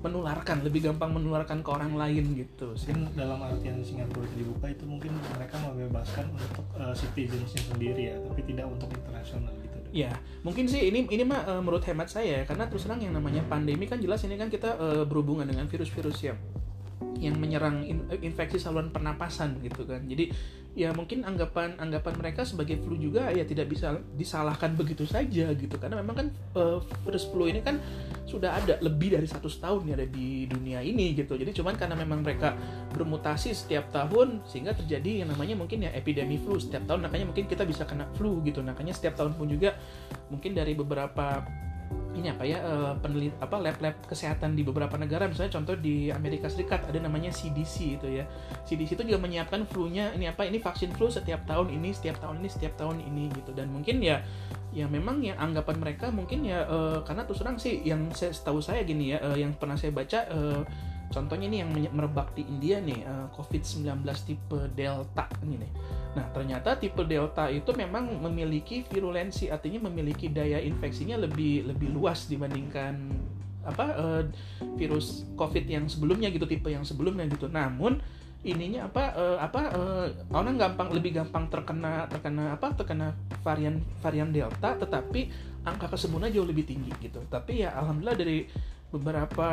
menularkan, 0.02 0.66
lebih 0.66 0.90
gampang 0.90 1.14
menularkan 1.14 1.62
ke 1.62 1.70
orang 1.70 1.94
lain 1.94 2.34
gitu. 2.34 2.75
Mungkin 2.75 3.14
dalam 3.14 3.38
artian 3.38 3.78
Singapura 3.87 4.26
dibuka 4.34 4.66
itu 4.66 4.84
mungkin 4.84 5.14
mereka 5.38 5.56
membebaskan 5.62 6.26
untuk 6.34 6.66
uh, 6.75 6.90
citizensnya 6.90 7.62
sendiri 7.70 8.02
ya, 8.12 8.16
tapi 8.19 8.43
tidak 8.50 8.66
untuk 8.66 8.90
internasional. 8.90 9.55
Ya, 9.92 10.16
mungkin 10.40 10.64
sih 10.64 10.88
ini 10.88 11.04
ini 11.12 11.20
mah 11.20 11.44
uh, 11.44 11.60
menurut 11.60 11.84
hemat 11.84 12.08
saya 12.08 12.48
karena 12.48 12.64
terus 12.64 12.88
terang 12.88 13.04
yang 13.04 13.12
namanya 13.12 13.44
pandemi 13.44 13.84
kan 13.84 14.00
jelas 14.00 14.24
ini 14.24 14.40
kan 14.40 14.48
kita 14.48 14.80
uh, 14.80 15.04
berhubungan 15.04 15.44
dengan 15.44 15.68
virus-virus 15.68 16.18
yang 16.24 16.40
yang 17.19 17.38
menyerang 17.38 17.87
in, 17.87 18.04
infeksi 18.22 18.58
saluran 18.58 18.90
pernapasan 18.90 19.60
gitu 19.62 19.87
kan. 19.87 20.02
Jadi 20.06 20.32
ya 20.72 20.88
mungkin 20.96 21.20
anggapan 21.28 21.76
anggapan 21.76 22.16
mereka 22.16 22.49
sebagai 22.49 22.81
flu 22.81 22.96
juga 22.96 23.28
ya 23.28 23.44
tidak 23.44 23.69
bisa 23.69 24.00
disalahkan 24.16 24.72
begitu 24.72 25.04
saja 25.04 25.52
gitu. 25.52 25.76
Karena 25.76 26.00
memang 26.00 26.16
kan 26.16 26.26
uh, 26.56 26.81
virus 27.04 27.28
flu 27.28 27.46
ini 27.46 27.60
kan 27.60 27.76
sudah 28.25 28.56
ada 28.56 28.81
lebih 28.81 29.12
dari 29.12 29.28
100 29.28 29.44
tahun 29.44 29.81
ya 29.93 29.94
ada 30.00 30.08
di 30.08 30.49
dunia 30.49 30.81
ini 30.81 31.12
gitu. 31.12 31.36
Jadi 31.36 31.53
cuman 31.53 31.76
karena 31.76 31.94
memang 31.98 32.24
mereka 32.24 32.56
bermutasi 32.96 33.53
setiap 33.53 33.93
tahun 33.93 34.41
sehingga 34.48 34.72
terjadi 34.72 35.22
yang 35.24 35.29
namanya 35.31 35.55
mungkin 35.60 35.84
ya 35.84 35.93
epidemi 35.93 36.41
flu. 36.41 36.56
Setiap 36.56 36.88
tahun 36.88 37.05
makanya 37.05 37.29
mungkin 37.29 37.44
kita 37.44 37.69
bisa 37.69 37.84
kena 37.84 38.08
flu 38.17 38.41
gitu. 38.43 38.65
Makanya 38.65 38.96
setiap 38.96 39.20
tahun 39.20 39.36
pun 39.36 39.53
juga 39.53 39.76
mungkin 40.32 40.56
dari 40.56 40.72
beberapa 40.72 41.44
ini 42.12 42.28
apa 42.28 42.44
ya 42.44 42.60
uh, 42.60 42.92
penelit 43.00 43.32
apa 43.40 43.56
lab-lab 43.56 43.96
kesehatan 44.04 44.52
di 44.52 44.62
beberapa 44.62 45.00
negara 45.00 45.24
misalnya 45.24 45.56
contoh 45.56 45.76
di 45.81 46.12
Amerika 46.12 46.46
Serikat 46.52 46.84
ada 46.84 47.00
namanya 47.00 47.32
CDC 47.32 48.00
itu 48.00 48.08
ya. 48.08 48.24
CDC 48.69 49.00
itu 49.00 49.04
juga 49.08 49.20
menyiapkan 49.20 49.64
flu-nya 49.64 50.12
ini 50.12 50.28
apa 50.28 50.44
ini 50.44 50.60
vaksin 50.60 50.92
flu 50.92 51.08
setiap 51.08 51.48
tahun 51.48 51.72
ini 51.72 51.90
setiap 51.96 52.20
tahun 52.20 52.44
ini 52.44 52.48
setiap 52.52 52.74
tahun 52.76 53.00
ini 53.00 53.32
gitu. 53.32 53.56
Dan 53.56 53.72
mungkin 53.72 54.04
ya 54.04 54.20
ya 54.72 54.88
memang 54.88 55.20
ya 55.20 55.36
anggapan 55.36 55.76
mereka 55.81 56.08
mungkin 56.08 56.48
ya 56.48 56.64
uh, 56.64 57.04
karena 57.04 57.28
terus 57.28 57.44
terang 57.44 57.60
sih 57.60 57.84
yang 57.84 58.08
saya 58.16 58.32
setahu 58.32 58.60
saya 58.60 58.84
gini 58.88 59.12
ya 59.12 59.19
uh, 59.20 59.36
yang 59.36 59.52
pernah 59.56 59.76
saya 59.76 59.92
baca 59.92 60.24
uh, 60.32 60.64
contohnya 61.12 61.46
ini 61.46 61.60
yang 61.60 61.70
merebak 61.92 62.32
di 62.32 62.42
India 62.48 62.81
nih 62.81 63.04
uh, 63.04 63.28
COVID-19 63.36 64.02
tipe 64.24 64.58
Delta 64.72 65.28
ini 65.44 65.60
nih 65.60 65.72
Nah, 66.12 66.28
ternyata 66.28 66.76
tipe 66.76 67.00
delta 67.08 67.48
itu 67.48 67.72
memang 67.72 68.04
memiliki 68.20 68.84
virulensi, 68.84 69.48
artinya 69.48 69.88
memiliki 69.88 70.28
daya 70.28 70.60
infeksinya 70.60 71.16
lebih 71.16 71.72
lebih 71.72 71.88
luas 71.88 72.28
dibandingkan 72.28 73.08
apa 73.62 73.86
uh, 73.96 74.22
virus 74.76 75.24
COVID 75.38 75.64
yang 75.64 75.88
sebelumnya 75.88 76.28
gitu, 76.28 76.44
tipe 76.44 76.69
yang 76.69 76.84
sebelumnya 76.84 77.24
gitu. 77.32 77.48
Namun 77.48 77.96
ininya 78.42 78.90
apa 78.90 79.04
uh, 79.14 79.38
apa 79.40 79.62
uh, 79.72 80.06
orang 80.34 80.58
gampang 80.58 80.90
lebih 80.92 81.16
gampang 81.16 81.46
terkena 81.48 82.10
terkena 82.10 82.58
apa 82.58 82.74
terkena 82.74 83.14
varian 83.40 83.78
varian 84.02 84.34
delta 84.34 84.74
tetapi 84.74 85.31
angka 85.62 85.86
kesembuhannya 85.94 86.34
jauh 86.34 86.50
lebih 86.50 86.66
tinggi 86.66 86.90
gitu 86.98 87.22
tapi 87.31 87.62
ya 87.62 87.70
alhamdulillah 87.70 88.19
dari 88.19 88.42
beberapa 88.93 89.49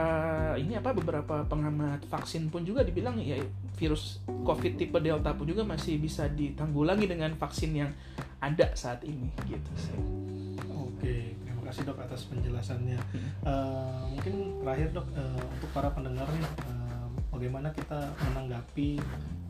ini 0.60 0.76
apa 0.76 0.92
beberapa 0.92 1.48
pengamat 1.48 2.04
vaksin 2.12 2.52
pun 2.52 2.68
juga 2.68 2.84
dibilang 2.84 3.16
ya 3.24 3.40
virus 3.80 4.20
COVID 4.28 4.76
tipe 4.76 5.00
Delta 5.00 5.32
pun 5.32 5.48
juga 5.48 5.64
masih 5.64 5.96
bisa 5.96 6.28
ditanggulangi 6.28 7.08
dengan 7.08 7.32
vaksin 7.40 7.72
yang 7.72 7.92
ada 8.44 8.76
saat 8.76 9.00
ini 9.08 9.32
gitu 9.48 9.72
sih. 9.80 9.96
Oke, 10.76 11.40
terima 11.40 11.64
kasih 11.64 11.88
dok 11.88 12.04
atas 12.04 12.28
penjelasannya. 12.28 13.00
Uh, 13.48 14.12
mungkin 14.12 14.60
terakhir 14.60 14.92
dok 14.92 15.08
uh, 15.16 15.40
untuk 15.56 15.70
para 15.72 15.88
pendengar 15.96 16.28
nih 16.36 16.44
uh, 16.68 17.08
bagaimana 17.32 17.72
kita 17.72 18.12
menanggapi 18.28 19.00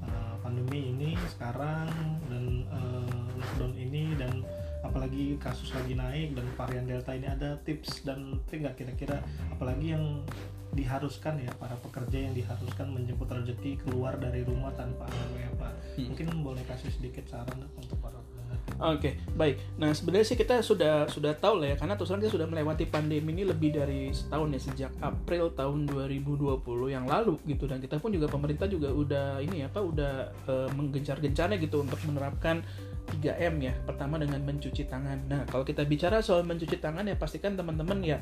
uh, 0.05 0.38
pandemi 0.46 0.93
ini 0.93 1.17
sekarang 1.34 1.89
dan 2.29 2.69
uh, 2.69 3.25
lockdown 3.41 3.74
ini 3.74 4.13
dan 4.13 4.46
apalagi 4.81 5.36
kasus 5.41 5.75
lagi 5.75 5.93
naik 5.95 6.36
dan 6.36 6.45
varian 6.55 6.86
delta 6.88 7.12
ini 7.12 7.27
ada 7.27 7.59
tips 7.67 8.07
dan 8.07 8.39
trik 8.48 8.63
nggak 8.63 8.75
kira-kira 8.79 9.19
apalagi 9.51 9.95
yang 9.95 10.24
diharuskan 10.69 11.41
ya 11.41 11.50
para 11.57 11.74
pekerja 11.81 12.29
yang 12.29 12.33
diharuskan 12.38 12.93
menjemput 12.93 13.25
rezeki 13.25 13.81
keluar 13.81 14.13
dari 14.21 14.45
rumah 14.45 14.69
tanpa 14.77 15.09
ada 15.09 15.24
WFH 15.33 15.79
Hmm. 16.00 16.15
mungkin 16.15 16.27
boleh 16.45 16.63
kasih 16.63 16.91
sedikit 16.95 17.27
saran 17.27 17.59
untuk 17.75 18.00
para 18.00 18.15
pendengar 18.15 18.57
Oke, 18.79 19.19
baik. 19.36 19.59
Nah, 19.75 19.91
sebenarnya 19.91 20.24
sih 20.31 20.39
kita 20.39 20.63
sudah 20.63 21.03
sudah 21.12 21.36
tahu 21.36 21.59
lah 21.59 21.74
ya, 21.74 21.75
karena 21.75 22.00
terus 22.00 22.07
terang 22.07 22.24
kita 22.24 22.31
sudah 22.31 22.48
melewati 22.48 22.88
pandemi 22.88 23.36
ini 23.36 23.43
lebih 23.43 23.75
dari 23.75 24.07
setahun 24.15 24.55
ya 24.55 24.62
sejak 24.62 24.91
April 25.03 25.51
tahun 25.51 25.83
2020 25.83 26.63
yang 26.88 27.03
lalu 27.03 27.36
gitu 27.43 27.67
dan 27.67 27.83
kita 27.83 28.00
pun 28.00 28.15
juga 28.15 28.31
pemerintah 28.31 28.71
juga 28.71 28.88
udah 28.88 29.43
ini 29.43 29.67
apa 29.67 29.83
udah 29.83 30.13
eh, 30.48 30.69
menggencar-gencarnya 30.79 31.59
gitu 31.59 31.83
untuk 31.83 32.00
menerapkan 32.07 32.63
3M 33.17 33.55
ya. 33.59 33.73
Pertama 33.83 34.21
dengan 34.21 34.41
mencuci 34.45 34.85
tangan. 34.85 35.25
Nah, 35.25 35.41
kalau 35.49 35.65
kita 35.65 35.83
bicara 35.83 36.21
soal 36.21 36.45
mencuci 36.45 36.77
tangan 36.77 37.09
ya 37.09 37.17
pastikan 37.17 37.57
teman-teman 37.57 37.99
ya 38.05 38.21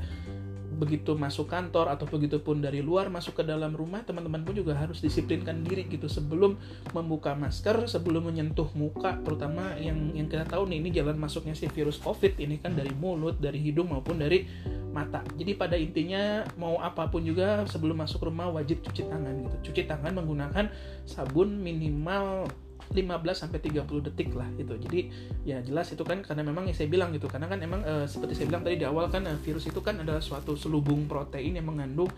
begitu 0.77 1.17
masuk 1.17 1.49
kantor 1.49 1.89
atau 1.89 2.05
begitu 2.05 2.37
pun 2.37 2.61
dari 2.61 2.85
luar 2.85 3.09
masuk 3.09 3.41
ke 3.41 3.43
dalam 3.43 3.73
rumah 3.73 4.05
teman-teman 4.05 4.45
pun 4.45 4.53
juga 4.53 4.77
harus 4.77 5.01
disiplinkan 5.01 5.65
diri 5.65 5.89
gitu 5.89 6.05
sebelum 6.05 6.53
membuka 6.93 7.33
masker 7.33 7.89
sebelum 7.89 8.29
menyentuh 8.29 8.69
muka 8.77 9.17
terutama 9.25 9.73
yang 9.81 10.13
yang 10.13 10.29
kita 10.29 10.45
tahu 10.45 10.69
nih 10.69 10.77
ini 10.85 10.89
jalan 10.93 11.17
masuknya 11.17 11.57
si 11.57 11.65
virus 11.73 11.97
covid 11.97 12.37
ini 12.37 12.61
kan 12.61 12.77
dari 12.77 12.93
mulut 12.93 13.41
dari 13.41 13.57
hidung 13.57 13.89
maupun 13.89 14.21
dari 14.21 14.45
mata 14.93 15.25
jadi 15.33 15.57
pada 15.57 15.75
intinya 15.75 16.45
mau 16.61 16.77
apa 16.77 17.09
pun 17.09 17.25
juga 17.25 17.65
sebelum 17.65 17.97
masuk 17.97 18.29
rumah 18.29 18.53
wajib 18.53 18.85
cuci 18.85 19.09
tangan 19.09 19.33
gitu 19.49 19.73
cuci 19.73 19.81
tangan 19.89 20.13
menggunakan 20.13 20.69
sabun 21.09 21.57
minimal 21.57 22.45
15 22.93 23.35
sampai 23.35 23.59
30 23.59 24.07
detik 24.11 24.31
lah 24.35 24.47
gitu. 24.55 24.75
Jadi 24.79 24.99
ya 25.43 25.59
jelas 25.59 25.91
itu 25.91 26.03
kan 26.03 26.23
karena 26.23 26.43
memang 26.47 26.67
yang 26.69 26.77
saya 26.77 26.87
bilang 26.87 27.11
gitu 27.11 27.27
karena 27.27 27.47
kan 27.51 27.59
emang 27.59 27.81
eh, 27.83 28.05
seperti 28.07 28.37
saya 28.37 28.47
bilang 28.51 28.63
tadi 28.63 28.79
di 28.79 28.85
awal 28.87 29.11
kan 29.11 29.27
eh, 29.27 29.37
virus 29.43 29.67
itu 29.67 29.79
kan 29.83 29.99
adalah 29.99 30.23
suatu 30.23 30.55
selubung 30.55 31.07
protein 31.07 31.59
yang 31.59 31.67
mengandung 31.67 32.09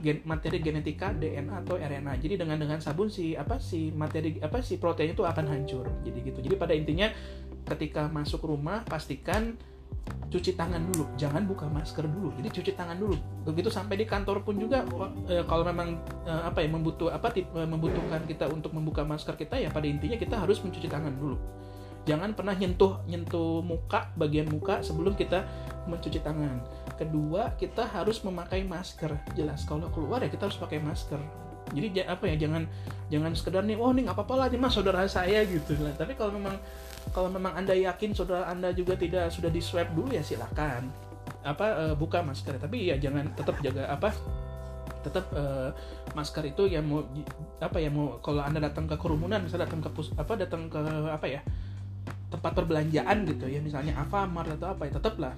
gen- 0.00 0.24
materi 0.24 0.62
genetika 0.62 1.12
DNA 1.12 1.64
atau 1.66 1.76
RNA. 1.76 2.12
Jadi 2.22 2.34
dengan 2.40 2.56
dengan 2.56 2.78
sabun 2.78 3.10
si 3.10 3.34
apa 3.34 3.58
si 3.58 3.90
materi 3.92 4.38
apa 4.38 4.62
si 4.64 4.78
protein 4.78 5.12
itu 5.12 5.26
akan 5.26 5.44
hancur. 5.50 5.86
Jadi 6.06 6.18
gitu. 6.24 6.38
Jadi 6.40 6.54
pada 6.56 6.72
intinya 6.72 7.10
ketika 7.68 8.08
masuk 8.08 8.48
rumah 8.48 8.86
pastikan 8.88 9.58
cuci 10.28 10.52
tangan 10.54 10.84
dulu, 10.92 11.08
jangan 11.16 11.48
buka 11.48 11.64
masker 11.72 12.04
dulu. 12.04 12.36
Jadi 12.36 12.48
cuci 12.60 12.72
tangan 12.76 13.00
dulu. 13.00 13.16
Begitu 13.48 13.72
sampai 13.72 13.96
di 13.96 14.04
kantor 14.04 14.44
pun 14.44 14.60
juga 14.60 14.84
wah, 14.92 15.08
eh, 15.28 15.40
kalau 15.48 15.64
memang 15.64 15.96
eh, 16.28 16.42
apa 16.44 16.60
ya 16.60 16.68
membutuh 16.68 17.08
apa 17.08 17.32
eh, 17.32 17.44
membutuhkan 17.68 18.28
kita 18.28 18.44
untuk 18.52 18.76
membuka 18.76 19.02
masker 19.08 19.34
kita 19.40 19.56
ya 19.56 19.72
pada 19.72 19.88
intinya 19.88 20.20
kita 20.20 20.36
harus 20.36 20.60
mencuci 20.60 20.88
tangan 20.88 21.16
dulu. 21.16 21.36
Jangan 22.04 22.32
pernah 22.32 22.56
nyentuh 22.56 23.04
nyentuh 23.04 23.60
muka 23.60 24.08
bagian 24.16 24.48
muka 24.48 24.80
sebelum 24.80 25.12
kita 25.16 25.44
mencuci 25.88 26.20
tangan. 26.20 26.60
Kedua, 26.96 27.52
kita 27.56 27.84
harus 27.88 28.20
memakai 28.24 28.64
masker. 28.64 29.12
Jelas 29.36 29.64
kalau 29.64 29.88
keluar 29.92 30.20
ya 30.24 30.28
kita 30.28 30.48
harus 30.48 30.60
pakai 30.60 30.80
masker. 30.80 31.20
Jadi 31.68 32.00
ja- 32.00 32.08
apa 32.08 32.24
ya 32.24 32.36
jangan 32.48 32.64
jangan 33.12 33.32
sekedar 33.36 33.60
nih 33.60 33.76
oh 33.76 33.92
nih 33.92 34.08
nggak 34.08 34.16
apa-apa 34.16 34.34
lah 34.40 34.46
ini 34.48 34.56
mas 34.56 34.72
saudara 34.72 35.04
saya 35.04 35.44
gitu 35.44 35.76
lah. 35.84 35.92
Tapi 35.96 36.16
kalau 36.16 36.36
memang 36.36 36.56
kalau 37.12 37.28
memang 37.32 37.56
anda 37.56 37.74
yakin 37.74 38.12
saudara 38.12 38.48
anda 38.48 38.72
juga 38.72 38.94
tidak 38.98 39.32
sudah 39.32 39.48
di 39.48 39.60
swab 39.62 39.90
dulu 39.92 40.12
ya 40.14 40.22
silakan. 40.24 40.88
Apa 41.44 41.66
eh, 41.88 41.94
buka 41.94 42.20
masker. 42.24 42.58
Tapi 42.60 42.92
ya 42.92 42.96
jangan 43.00 43.32
tetap 43.34 43.58
jaga 43.64 43.88
apa 43.88 44.12
tetap 44.98 45.30
eh, 45.32 45.70
masker 46.12 46.44
itu 46.50 46.66
ya 46.66 46.82
mau 46.82 47.06
apa 47.62 47.78
ya 47.78 47.88
mau 47.88 48.18
kalau 48.18 48.42
anda 48.42 48.58
datang 48.58 48.90
ke 48.90 48.98
kerumunan 48.98 49.38
misalnya 49.38 49.70
datang 49.70 49.80
ke 49.80 49.90
pus, 49.94 50.10
apa 50.18 50.34
datang 50.34 50.66
ke 50.66 50.80
apa 51.08 51.26
ya 51.28 51.40
tempat 52.28 52.52
perbelanjaan 52.52 53.24
gitu 53.24 53.48
ya 53.48 53.62
misalnya 53.62 53.96
Alfamart 53.96 54.58
atau 54.60 54.74
apa 54.74 54.84
ya 54.84 54.92
tetaplah 54.98 55.34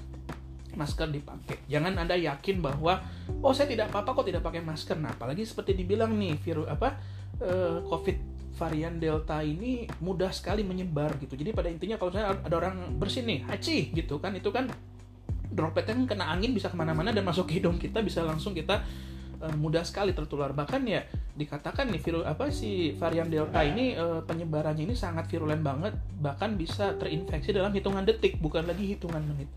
masker 0.70 1.10
dipakai. 1.10 1.66
Jangan 1.66 1.98
anda 1.98 2.14
yakin 2.14 2.62
bahwa 2.62 3.02
oh 3.42 3.50
saya 3.50 3.66
tidak 3.70 3.90
apa-apa 3.90 4.22
kok 4.22 4.26
tidak 4.30 4.42
pakai 4.46 4.62
masker. 4.62 4.96
Nah 4.98 5.10
apalagi 5.14 5.42
seperti 5.42 5.74
dibilang 5.74 6.14
nih 6.14 6.38
virus 6.38 6.70
apa 6.70 6.94
eh, 7.42 7.78
covid 7.86 8.39
varian 8.60 9.00
delta 9.00 9.40
ini 9.40 9.88
mudah 10.04 10.28
sekali 10.28 10.60
menyebar 10.60 11.16
gitu. 11.16 11.32
Jadi 11.32 11.56
pada 11.56 11.72
intinya 11.72 11.96
kalau 11.96 12.12
saya 12.12 12.36
ada 12.36 12.52
orang 12.52 13.00
bersin 13.00 13.24
nih 13.24 13.48
haci 13.48 13.96
gitu 13.96 14.20
kan 14.20 14.36
itu 14.36 14.52
kan 14.52 14.68
dropletnya 15.48 15.96
kan 15.96 16.04
kena 16.04 16.24
angin 16.28 16.52
bisa 16.52 16.68
ke 16.68 16.76
mana-mana 16.76 17.10
dan 17.10 17.24
masuk 17.24 17.48
ke 17.48 17.58
hidung 17.58 17.80
kita 17.80 18.04
bisa 18.04 18.20
langsung 18.20 18.52
kita 18.52 18.84
eh, 19.40 19.54
mudah 19.56 19.80
sekali 19.80 20.12
tertular. 20.12 20.52
Bahkan 20.52 20.84
ya 20.84 21.00
dikatakan 21.32 21.88
nih 21.88 22.04
virus 22.04 22.28
apa 22.28 22.52
si 22.52 22.92
varian 23.00 23.32
delta 23.32 23.64
ini 23.64 23.96
eh, 23.96 24.20
penyebarannya 24.28 24.84
ini 24.84 24.92
sangat 24.92 25.32
virulen 25.32 25.64
banget 25.64 25.96
bahkan 26.20 26.60
bisa 26.60 27.00
terinfeksi 27.00 27.56
dalam 27.56 27.72
hitungan 27.72 28.04
detik 28.04 28.36
bukan 28.44 28.68
lagi 28.68 28.92
hitungan 28.92 29.24
menit. 29.24 29.48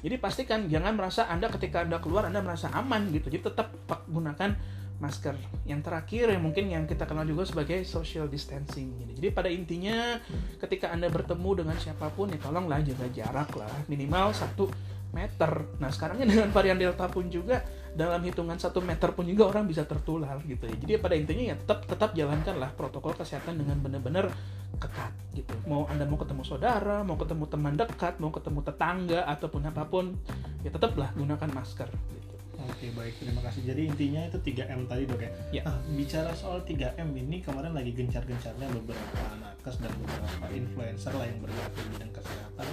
Jadi 0.00 0.16
pastikan 0.16 0.68
jangan 0.68 0.96
merasa 0.96 1.28
anda 1.28 1.48
ketika 1.52 1.84
anda 1.84 2.00
keluar 2.00 2.28
anda 2.28 2.44
merasa 2.44 2.68
aman 2.76 3.08
gitu. 3.12 3.32
Jadi 3.32 3.52
tetap 3.52 3.72
gunakan 4.08 4.79
masker 5.00 5.32
yang 5.64 5.80
terakhir 5.80 6.28
yang 6.28 6.44
mungkin 6.44 6.68
yang 6.68 6.84
kita 6.84 7.08
kenal 7.08 7.24
juga 7.24 7.48
sebagai 7.48 7.82
social 7.88 8.28
distancing 8.28 9.16
Jadi- 9.16 9.32
pada 9.32 9.48
intinya 9.48 10.20
ketika 10.60 10.92
anda 10.92 11.08
bertemu 11.08 11.64
dengan 11.64 11.76
siapa 11.80 12.12
pun 12.12 12.28
ya 12.28 12.38
tolonglah 12.38 12.84
jaga 12.84 13.08
jarak 13.08 13.50
lah 13.56 13.72
minimal 13.88 14.30
satu 14.36 14.68
meter. 15.10 15.66
Nah 15.82 15.90
sekarangnya 15.90 16.26
dengan 16.32 16.48
varian 16.54 16.78
delta 16.78 17.10
pun 17.10 17.26
juga 17.26 17.62
dalam 17.90 18.22
hitungan 18.22 18.54
satu 18.54 18.78
meter 18.78 19.10
pun 19.10 19.26
juga 19.26 19.50
orang 19.50 19.66
bisa 19.66 19.82
tertular 19.82 20.38
gitu 20.46 20.70
ya. 20.70 20.76
Jadi 20.78 20.92
pada 21.02 21.14
intinya 21.18 21.54
ya 21.54 21.56
tetap 21.58 21.84
tetap 21.86 22.10
jalankanlah 22.14 22.70
protokol 22.78 23.18
kesehatan 23.18 23.58
dengan 23.58 23.82
benar-benar 23.82 24.30
ketat 24.78 25.12
gitu. 25.34 25.54
Mau 25.66 25.84
anda 25.90 26.06
mau 26.06 26.16
ketemu 26.16 26.42
saudara, 26.46 27.02
mau 27.02 27.18
ketemu 27.18 27.44
teman 27.50 27.74
dekat, 27.74 28.22
mau 28.22 28.30
ketemu 28.30 28.60
tetangga 28.62 29.20
ataupun 29.26 29.62
apa 29.66 29.82
pun, 29.84 30.14
ya 30.62 30.70
tetaplah 30.70 31.10
gunakan 31.18 31.50
masker. 31.50 31.90
Gitu. 31.90 32.34
Oke 32.70 32.86
baik 32.94 33.14
terima 33.18 33.40
kasih. 33.42 33.60
Jadi 33.66 33.82
intinya 33.90 34.20
itu 34.30 34.38
3M 34.38 34.86
tadi 34.86 35.02
dok 35.04 35.20
ya. 35.20 35.30
Ya. 35.50 35.62
Nah, 35.66 35.78
bicara 35.90 36.30
soal 36.32 36.62
3M 36.62 37.08
ini 37.18 37.42
kemarin 37.42 37.74
lagi 37.74 37.90
gencar-gencarnya 37.90 38.70
beberapa 38.70 39.26
nakes 39.42 39.76
dan 39.82 39.92
beberapa 39.98 40.46
influencer 40.54 41.12
lah 41.12 41.26
yang 41.26 41.38
bergerak 41.42 41.72
di 41.74 41.82
bidang 41.90 42.12
kesehatan 42.14 42.66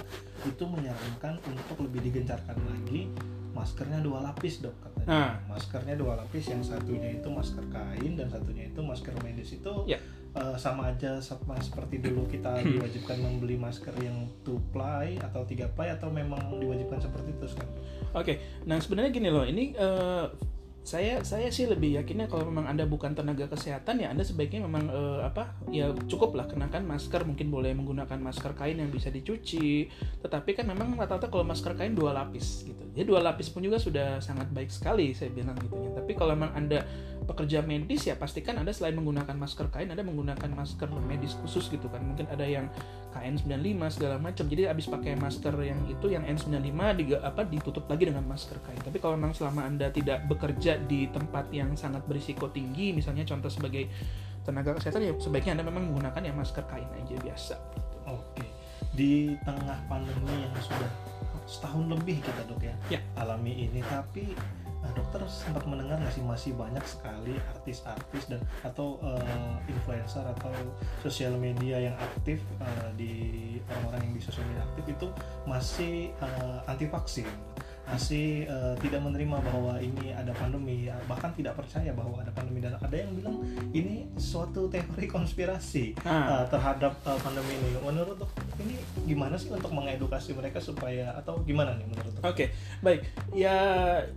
itu 0.46 0.64
menyarankan 0.64 1.34
untuk 1.50 1.76
lebih 1.82 2.00
digencarkan 2.08 2.56
lagi 2.62 3.10
maskernya 3.58 3.98
dua 3.98 4.22
lapis 4.22 4.62
dok 4.62 4.76
katanya. 4.86 5.08
Nah. 5.10 5.32
Maskernya 5.50 5.98
dua 5.98 6.14
lapis 6.14 6.46
yang 6.46 6.62
satunya 6.62 7.18
itu 7.18 7.26
masker 7.26 7.64
kain 7.66 8.12
dan 8.14 8.30
satunya 8.30 8.70
itu 8.70 8.80
masker 8.80 9.14
medis 9.26 9.50
itu 9.50 9.74
Ya. 9.90 9.98
Eh, 10.36 10.56
sama 10.60 10.92
aja 10.92 11.16
sama 11.22 11.56
seperti 11.60 12.02
dulu 12.02 12.28
kita 12.28 12.60
diwajibkan 12.60 13.16
membeli 13.22 13.56
masker 13.56 13.94
yang 14.02 14.28
two 14.44 14.60
ply 14.74 15.16
atau 15.22 15.46
tiga 15.48 15.70
ply 15.72 15.94
atau 15.94 16.12
memang 16.12 16.40
diwajibkan 16.58 17.00
seperti 17.00 17.32
itu 17.32 17.46
kan? 17.56 17.68
Oke, 18.16 18.40
nah 18.64 18.80
sebenarnya 18.80 19.10
gini 19.12 19.28
loh, 19.28 19.44
ini 19.44 19.72
eh, 19.76 20.26
saya 20.88 21.20
saya 21.20 21.52
sih 21.52 21.68
lebih 21.68 22.00
yakinnya 22.00 22.32
kalau 22.32 22.48
memang 22.48 22.64
anda 22.64 22.88
bukan 22.88 23.12
tenaga 23.12 23.44
kesehatan 23.52 24.00
ya 24.00 24.08
anda 24.08 24.24
sebaiknya 24.24 24.64
memang 24.64 24.88
eh, 24.88 25.20
apa 25.20 25.52
ya 25.68 25.92
cukup 26.08 26.32
lah 26.32 26.48
kenakan 26.48 26.88
masker 26.88 27.28
mungkin 27.28 27.52
boleh 27.52 27.76
menggunakan 27.76 28.16
masker 28.16 28.56
kain 28.56 28.80
yang 28.80 28.88
bisa 28.88 29.12
dicuci 29.12 29.92
tetapi 30.24 30.56
kan 30.56 30.64
memang 30.64 30.96
rata-rata 30.96 31.28
kalau 31.28 31.44
masker 31.44 31.76
kain 31.76 31.92
dua 31.92 32.16
lapis 32.16 32.64
gitu 32.64 32.87
ya 32.98 33.06
dua 33.06 33.22
lapis 33.22 33.46
pun 33.54 33.62
juga 33.62 33.78
sudah 33.78 34.18
sangat 34.18 34.50
baik 34.50 34.74
sekali 34.74 35.14
saya 35.14 35.30
bilang 35.30 35.54
gitu 35.62 35.78
ya. 35.78 35.94
Tapi 35.94 36.18
kalau 36.18 36.34
memang 36.34 36.50
anda 36.58 36.82
pekerja 37.30 37.62
medis 37.62 38.10
ya 38.10 38.18
pastikan 38.18 38.58
anda 38.58 38.74
selain 38.74 38.98
menggunakan 38.98 39.38
masker 39.38 39.70
kain 39.70 39.86
anda 39.94 40.02
menggunakan 40.02 40.50
masker 40.50 40.90
medis 41.06 41.38
khusus 41.38 41.70
gitu 41.70 41.86
kan. 41.86 42.02
Mungkin 42.02 42.26
ada 42.26 42.42
yang 42.42 42.66
KN95 43.14 43.78
segala 43.94 44.18
macam. 44.18 44.50
Jadi 44.50 44.66
habis 44.66 44.90
pakai 44.90 45.14
masker 45.14 45.54
yang 45.62 45.78
itu 45.86 46.10
yang 46.10 46.26
N95 46.26 46.80
diga, 46.98 47.16
apa 47.22 47.46
ditutup 47.46 47.86
lagi 47.86 48.10
dengan 48.10 48.26
masker 48.26 48.58
kain. 48.66 48.82
Tapi 48.82 48.98
kalau 48.98 49.14
memang 49.14 49.30
selama 49.30 49.62
anda 49.62 49.94
tidak 49.94 50.26
bekerja 50.26 50.82
di 50.90 51.06
tempat 51.14 51.54
yang 51.54 51.78
sangat 51.78 52.02
berisiko 52.10 52.50
tinggi 52.50 52.90
misalnya 52.90 53.22
contoh 53.22 53.46
sebagai 53.46 53.86
tenaga 54.42 54.74
kesehatan 54.74 55.06
ya 55.06 55.12
sebaiknya 55.22 55.60
anda 55.60 55.64
memang 55.70 55.94
menggunakan 55.94 56.22
yang 56.24 56.34
masker 56.34 56.66
kain 56.66 56.90
aja 56.98 57.14
biasa. 57.22 57.54
Oke, 58.10 58.42
di 58.96 59.36
tengah 59.44 59.78
pandemi 59.86 60.34
yang 60.42 60.56
sudah 60.58 61.07
setahun 61.48 61.88
lebih 61.88 62.20
kita 62.20 62.44
dok 62.44 62.60
ya, 62.60 62.74
Ya. 62.92 63.00
alami 63.16 63.56
ini, 63.56 63.80
tapi 63.88 64.36
nah, 64.84 64.92
dokter 64.92 65.24
sempat 65.26 65.64
mendengar 65.64 65.96
nggak 65.98 66.12
sih 66.12 66.22
masih 66.22 66.52
banyak 66.54 66.84
sekali 66.84 67.34
artis-artis 67.56 68.28
dan 68.28 68.40
atau 68.62 69.00
eh, 69.02 69.56
influencer 69.72 70.22
atau 70.22 70.52
sosial 71.02 71.34
media 71.40 71.90
yang 71.90 71.96
aktif 71.96 72.38
eh, 72.60 72.88
di 72.94 73.12
orang-orang 73.66 74.12
yang 74.12 74.14
di 74.20 74.22
sosial 74.22 74.44
media 74.46 74.62
aktif 74.68 74.84
itu 74.92 75.06
masih 75.48 76.12
eh, 76.12 76.70
anti 76.70 76.86
vaksin 76.86 77.26
masih 77.88 78.44
eh, 78.44 78.74
tidak 78.84 79.00
menerima 79.00 79.40
bahwa 79.40 79.80
ini 79.80 80.12
ada 80.12 80.36
pandemi 80.36 80.92
bahkan 81.08 81.32
tidak 81.32 81.56
percaya 81.56 81.88
bahwa 81.96 82.20
ada 82.20 82.28
pandemi 82.36 82.60
dan 82.60 82.76
ada 82.76 82.92
yang 82.92 83.08
bilang 83.16 83.40
ini 83.72 84.04
suatu 84.20 84.68
teori 84.68 85.08
konspirasi 85.08 85.96
uh, 86.04 86.44
terhadap 86.52 87.00
uh, 87.08 87.16
pandemi 87.24 87.56
ini. 87.56 87.80
Menurut 87.80 88.20
dok, 88.20 88.30
ini 88.60 88.76
gimana 89.08 89.34
sih 89.40 89.48
untuk 89.48 89.72
mengedukasi 89.72 90.36
mereka 90.36 90.60
supaya 90.60 91.16
atau 91.16 91.40
gimana 91.48 91.72
nih 91.80 91.88
menurut? 91.88 92.12
Oke, 92.20 92.52
baik. 92.84 93.08
Ya, 93.32 93.56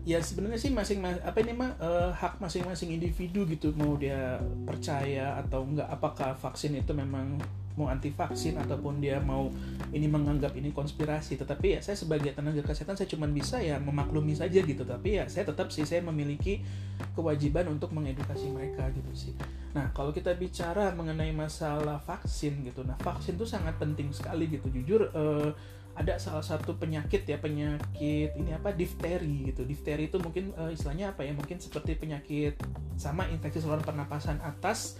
ya 0.03 0.19
sebenarnya 0.19 0.59
sih 0.59 0.75
masing 0.75 0.99
apa 1.01 1.39
ini 1.39 1.55
mah 1.55 1.71
eh, 1.79 2.11
hak 2.11 2.43
masing-masing 2.43 2.91
individu 2.99 3.47
gitu 3.47 3.71
mau 3.79 3.95
dia 3.95 4.35
percaya 4.67 5.39
atau 5.39 5.63
enggak 5.63 5.87
apakah 5.87 6.35
vaksin 6.35 6.75
itu 6.75 6.91
memang 6.91 7.39
mau 7.75 7.87
anti 7.87 8.11
vaksin 8.11 8.59
ataupun 8.59 8.99
dia 8.99 9.19
mau 9.23 9.51
ini 9.91 10.07
menganggap 10.07 10.55
ini 10.55 10.71
konspirasi. 10.71 11.39
Tetapi 11.39 11.77
ya 11.77 11.79
saya 11.79 11.95
sebagai 11.99 12.31
tenaga 12.35 12.63
kesehatan 12.63 12.95
saya 12.97 13.09
cuma 13.09 13.27
bisa 13.27 13.59
ya 13.59 13.79
memaklumi 13.79 14.35
saja 14.35 14.59
gitu. 14.63 14.83
Tapi 14.83 15.21
ya 15.21 15.27
saya 15.27 15.47
tetap 15.47 15.71
sih 15.71 15.87
saya 15.87 16.03
memiliki 16.03 16.63
kewajiban 17.13 17.67
untuk 17.71 17.91
mengedukasi 17.91 18.51
mereka 18.51 18.87
gitu 18.93 19.11
sih. 19.13 19.33
Nah 19.75 19.91
kalau 19.95 20.11
kita 20.11 20.35
bicara 20.35 20.91
mengenai 20.95 21.31
masalah 21.31 21.99
vaksin 22.03 22.63
gitu. 22.67 22.83
Nah 22.83 22.95
vaksin 22.99 23.35
itu 23.39 23.47
sangat 23.47 23.75
penting 23.79 24.11
sekali 24.11 24.47
gitu. 24.51 24.67
Jujur 24.71 25.11
eh, 25.11 25.51
ada 25.91 26.15
salah 26.15 26.43
satu 26.43 26.79
penyakit 26.79 27.27
ya 27.27 27.35
penyakit 27.35 28.31
ini 28.39 28.55
apa? 28.55 28.71
difteri 28.71 29.51
gitu. 29.51 29.67
Difteri 29.67 30.07
itu 30.07 30.17
mungkin 30.19 30.55
eh, 30.55 30.71
istilahnya 30.75 31.11
apa 31.15 31.27
ya? 31.27 31.35
Mungkin 31.35 31.59
seperti 31.59 31.99
penyakit 31.99 32.55
sama 32.95 33.27
infeksi 33.31 33.63
saluran 33.63 33.83
pernapasan 33.83 34.39
atas 34.43 34.99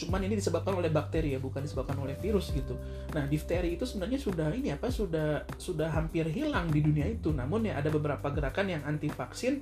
cuman 0.00 0.24
ini 0.24 0.40
disebabkan 0.40 0.72
oleh 0.72 0.88
bakteri 0.88 1.36
ya 1.36 1.40
bukan 1.42 1.60
disebabkan 1.64 1.98
oleh 2.00 2.16
virus 2.16 2.50
gitu. 2.50 2.74
Nah 3.12 3.28
difteri 3.28 3.76
itu 3.76 3.84
sebenarnya 3.84 4.16
sudah 4.16 4.48
ini 4.54 4.72
apa 4.72 4.88
sudah 4.88 5.44
sudah 5.60 5.92
hampir 5.92 6.24
hilang 6.32 6.72
di 6.72 6.80
dunia 6.80 7.04
itu. 7.04 7.30
Namun 7.30 7.68
ya 7.68 7.76
ada 7.76 7.92
beberapa 7.92 8.32
gerakan 8.32 8.66
yang 8.72 8.82
anti 8.88 9.12
vaksin 9.12 9.60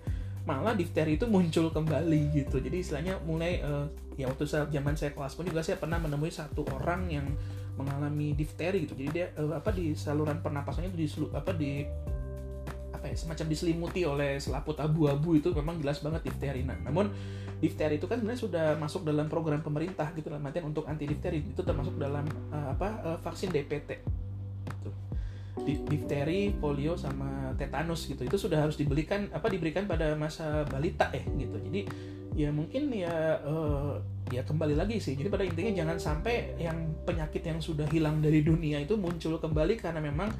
malah 0.49 0.73
difteri 0.73 1.21
itu 1.21 1.29
muncul 1.29 1.69
kembali 1.69 2.33
gitu. 2.33 2.57
Jadi 2.57 2.77
istilahnya 2.81 3.21
mulai 3.21 3.61
uh, 3.61 3.85
ya 4.17 4.33
waktu 4.33 4.49
saya 4.49 4.65
zaman 4.73 4.97
saya 4.97 5.13
kelas 5.13 5.37
pun 5.37 5.45
juga 5.45 5.61
saya 5.61 5.77
pernah 5.77 6.01
menemui 6.01 6.33
satu 6.33 6.65
orang 6.73 7.13
yang 7.13 7.27
mengalami 7.77 8.33
difteri 8.33 8.89
gitu. 8.89 8.97
Jadi 8.97 9.11
dia 9.13 9.27
uh, 9.37 9.61
apa 9.61 9.69
di 9.77 9.93
saluran 9.93 10.41
pernapasannya 10.41 10.89
itu 10.89 10.99
di 11.05 11.09
apa 11.37 11.53
di 11.53 11.85
apa 12.97 13.07
ya 13.07 13.15
semacam 13.15 13.47
diselimuti 13.47 14.03
oleh 14.09 14.41
selaput 14.41 14.81
abu-abu 14.81 15.37
itu. 15.37 15.53
Memang 15.53 15.85
jelas 15.85 16.01
banget 16.01 16.33
difteri. 16.33 16.65
Nah, 16.65 16.81
namun 16.81 17.13
difteri 17.59 17.99
itu 17.99 18.07
kan 18.07 18.23
sebenarnya 18.23 18.43
sudah 18.43 18.67
masuk 18.79 19.03
dalam 19.03 19.27
program 19.27 19.59
pemerintah 19.59 20.15
gitu 20.15 20.31
dalam 20.31 20.47
artian 20.47 20.71
untuk 20.71 20.87
anti 20.87 21.11
difteri 21.11 21.43
itu 21.43 21.63
termasuk 21.67 21.99
dalam 21.99 22.23
uh, 22.55 22.75
apa 22.75 22.89
uh, 23.03 23.19
vaksin 23.19 23.51
DPT. 23.51 23.91
Gitu. 24.63 24.91
Difteri, 25.91 26.55
polio 26.55 26.95
sama 26.95 27.53
tetanus 27.59 28.07
gitu. 28.07 28.23
Itu 28.23 28.39
sudah 28.39 28.63
harus 28.63 28.79
dibelikan 28.79 29.27
apa 29.35 29.51
diberikan 29.51 29.91
pada 29.91 30.15
masa 30.15 30.63
balita 30.71 31.11
eh 31.11 31.27
gitu. 31.35 31.59
Jadi 31.59 31.81
ya 32.39 32.55
mungkin 32.55 32.95
ya 32.95 33.43
uh, 33.43 33.99
ya 34.31 34.47
kembali 34.47 34.79
lagi 34.79 35.03
sih. 35.03 35.19
Jadi 35.19 35.27
pada 35.27 35.43
intinya 35.43 35.83
jangan 35.83 35.99
sampai 35.99 36.55
yang 36.63 36.95
penyakit 37.03 37.43
yang 37.43 37.59
sudah 37.59 37.91
hilang 37.91 38.23
dari 38.23 38.47
dunia 38.47 38.79
itu 38.79 38.95
muncul 38.95 39.35
kembali 39.43 39.75
karena 39.83 39.99
memang 39.99 40.31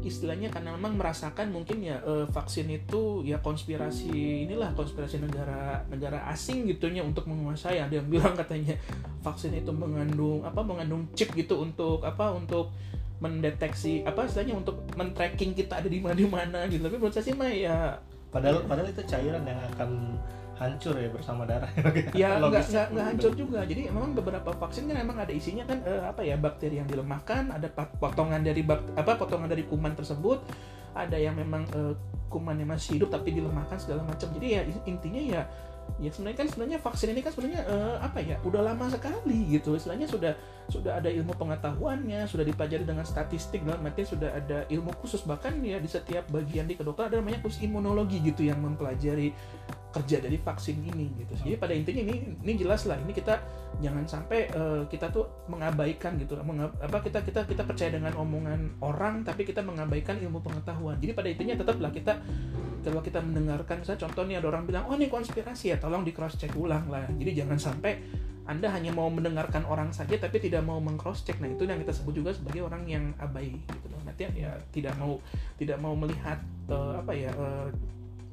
istilahnya 0.00 0.48
karena 0.48 0.72
memang 0.76 0.96
merasakan 0.96 1.52
mungkin 1.52 1.84
ya 1.84 2.00
uh, 2.00 2.24
vaksin 2.28 2.68
itu 2.72 3.20
ya 3.24 3.36
konspirasi 3.40 4.48
inilah 4.48 4.72
konspirasi 4.72 5.20
negara 5.20 5.84
negara 5.92 6.24
asing 6.32 6.64
gitunya 6.68 7.04
untuk 7.04 7.28
menguasai. 7.28 7.80
Ada 7.80 8.00
yang 8.00 8.08
bilang 8.08 8.32
katanya 8.40 8.76
vaksin 9.20 9.52
itu 9.56 9.70
mengandung 9.70 10.40
apa 10.42 10.60
mengandung 10.64 11.04
chip 11.12 11.32
gitu 11.36 11.60
untuk 11.60 12.00
apa 12.04 12.32
untuk 12.32 12.72
mendeteksi 13.20 14.00
apa 14.08 14.24
istilahnya 14.24 14.56
untuk 14.56 14.80
men-tracking 14.96 15.52
kita 15.52 15.84
ada 15.84 15.88
di 15.92 16.00
mana 16.00 16.16
di 16.16 16.26
mana 16.26 16.58
gitu. 16.68 16.80
Tapi 16.80 16.96
menurut 16.96 17.12
saya 17.12 17.24
sih 17.28 17.36
mah 17.36 17.52
ya 17.52 18.00
padahal 18.32 18.64
padahal 18.64 18.88
itu 18.88 19.02
cairan 19.04 19.44
yang 19.44 19.60
akan 19.76 20.16
hancur 20.60 20.92
ya 21.00 21.08
bersama 21.08 21.48
darah 21.48 21.72
ya 22.12 22.36
nggak 22.40 22.68
nggak 22.68 22.86
nggak 22.92 23.06
hancur 23.08 23.32
juga. 23.32 23.64
Jadi 23.64 23.88
memang 23.88 24.12
beberapa 24.12 24.52
vaksin 24.52 24.84
kan 24.92 25.00
memang 25.00 25.16
ada 25.24 25.32
isinya 25.32 25.64
kan 25.64 25.80
uh, 25.88 26.12
apa 26.12 26.20
ya 26.20 26.36
bakteri 26.36 26.76
yang 26.76 26.86
dilemahkan 26.86 27.48
ada 27.48 27.66
potongan 27.72 28.44
dari 28.44 28.60
bak 28.60 28.84
apa 28.92 29.16
potongan 29.16 29.48
dari 29.48 29.64
kuman 29.64 29.96
tersebut 29.96 30.44
ada 30.92 31.16
yang 31.16 31.38
memang 31.38 31.64
uh, 31.72 31.96
kumannya 32.28 32.68
masih 32.68 33.00
hidup 33.00 33.08
tapi 33.08 33.32
dilemahkan 33.32 33.80
segala 33.80 34.04
macam. 34.04 34.28
Jadi 34.36 34.46
ya 34.52 34.62
intinya 34.84 35.22
ya 35.22 35.42
ya 35.98 36.06
sebenarnya 36.12 36.38
kan 36.38 36.46
sebenarnya 36.46 36.78
vaksin 36.78 37.08
ini 37.10 37.20
kan 37.24 37.32
sebenarnya 37.34 37.66
uh, 37.66 37.96
apa 37.98 38.22
ya 38.22 38.36
udah 38.44 38.60
lama 38.60 38.86
sekali 38.92 39.56
gitu. 39.56 39.74
Istilahnya 39.74 40.06
sudah 40.06 40.36
sudah 40.70 41.02
ada 41.02 41.10
ilmu 41.10 41.34
pengetahuannya 41.34 42.28
sudah 42.30 42.44
dipelajari 42.46 42.84
dengan 42.86 43.02
statistik 43.02 43.64
dalam 43.66 43.82
artian 43.82 44.06
sudah 44.06 44.30
ada 44.36 44.68
ilmu 44.70 44.92
khusus. 45.00 45.24
Bahkan 45.24 45.58
ya 45.64 45.80
di 45.80 45.88
setiap 45.88 46.28
bagian 46.30 46.68
di 46.68 46.76
kedokteran 46.78 47.10
ada 47.10 47.16
namanya 47.18 47.40
khusus 47.42 47.64
imunologi 47.64 48.22
gitu 48.22 48.46
yang 48.46 48.60
mempelajari 48.62 49.34
kerja 49.90 50.22
dari 50.22 50.38
vaksin 50.38 50.80
ini 50.86 51.10
gitu. 51.18 51.32
Jadi 51.46 51.56
pada 51.58 51.74
intinya 51.74 52.02
ini 52.06 52.38
ini 52.46 52.52
jelas 52.54 52.86
lah 52.86 52.96
ini 53.02 53.10
kita 53.10 53.42
jangan 53.82 54.06
sampai 54.06 54.46
uh, 54.54 54.82
kita 54.86 55.10
tuh 55.10 55.26
mengabaikan 55.50 56.14
gitu. 56.18 56.38
Mengab, 56.40 56.74
apa 56.78 57.02
kita 57.02 57.26
kita 57.26 57.46
kita 57.46 57.62
percaya 57.66 57.90
dengan 57.90 58.14
omongan 58.14 58.82
orang 58.82 59.26
tapi 59.26 59.42
kita 59.42 59.60
mengabaikan 59.60 60.18
ilmu 60.22 60.38
pengetahuan. 60.40 60.96
Jadi 61.02 61.12
pada 61.12 61.28
intinya 61.28 61.54
tetaplah 61.58 61.90
kita 61.90 62.14
kalau 62.80 63.04
kita 63.04 63.20
mendengarkan 63.20 63.84
saya 63.84 64.00
contoh 64.00 64.24
ada 64.24 64.46
orang 64.48 64.64
bilang 64.64 64.88
oh 64.88 64.96
ini 64.96 65.12
konspirasi 65.12 65.74
ya 65.74 65.76
tolong 65.76 66.00
di 66.06 66.14
cross 66.14 66.38
check 66.38 66.54
ulang 66.54 66.88
lah. 66.88 67.04
Jadi 67.10 67.44
jangan 67.44 67.58
sampai 67.58 67.92
anda 68.50 68.66
hanya 68.72 68.90
mau 68.90 69.06
mendengarkan 69.06 69.62
orang 69.68 69.94
saja 69.94 70.18
tapi 70.18 70.42
tidak 70.42 70.66
mau 70.66 70.82
mengcross 70.82 71.22
check. 71.22 71.38
Nah, 71.38 71.46
itu 71.46 71.62
yang 71.68 71.78
kita 71.78 71.94
sebut 71.94 72.18
juga 72.18 72.34
sebagai 72.34 72.66
orang 72.66 72.82
yang 72.88 73.14
abai 73.22 73.54
gitu 73.54 73.86
loh. 73.86 74.02
Nanti 74.02 74.26
ya 74.34 74.50
tidak 74.74 74.98
mau 74.98 75.22
tidak 75.54 75.78
mau 75.78 75.94
melihat 75.94 76.42
uh, 76.66 76.98
apa 76.98 77.12
ya 77.14 77.30
uh, 77.38 77.70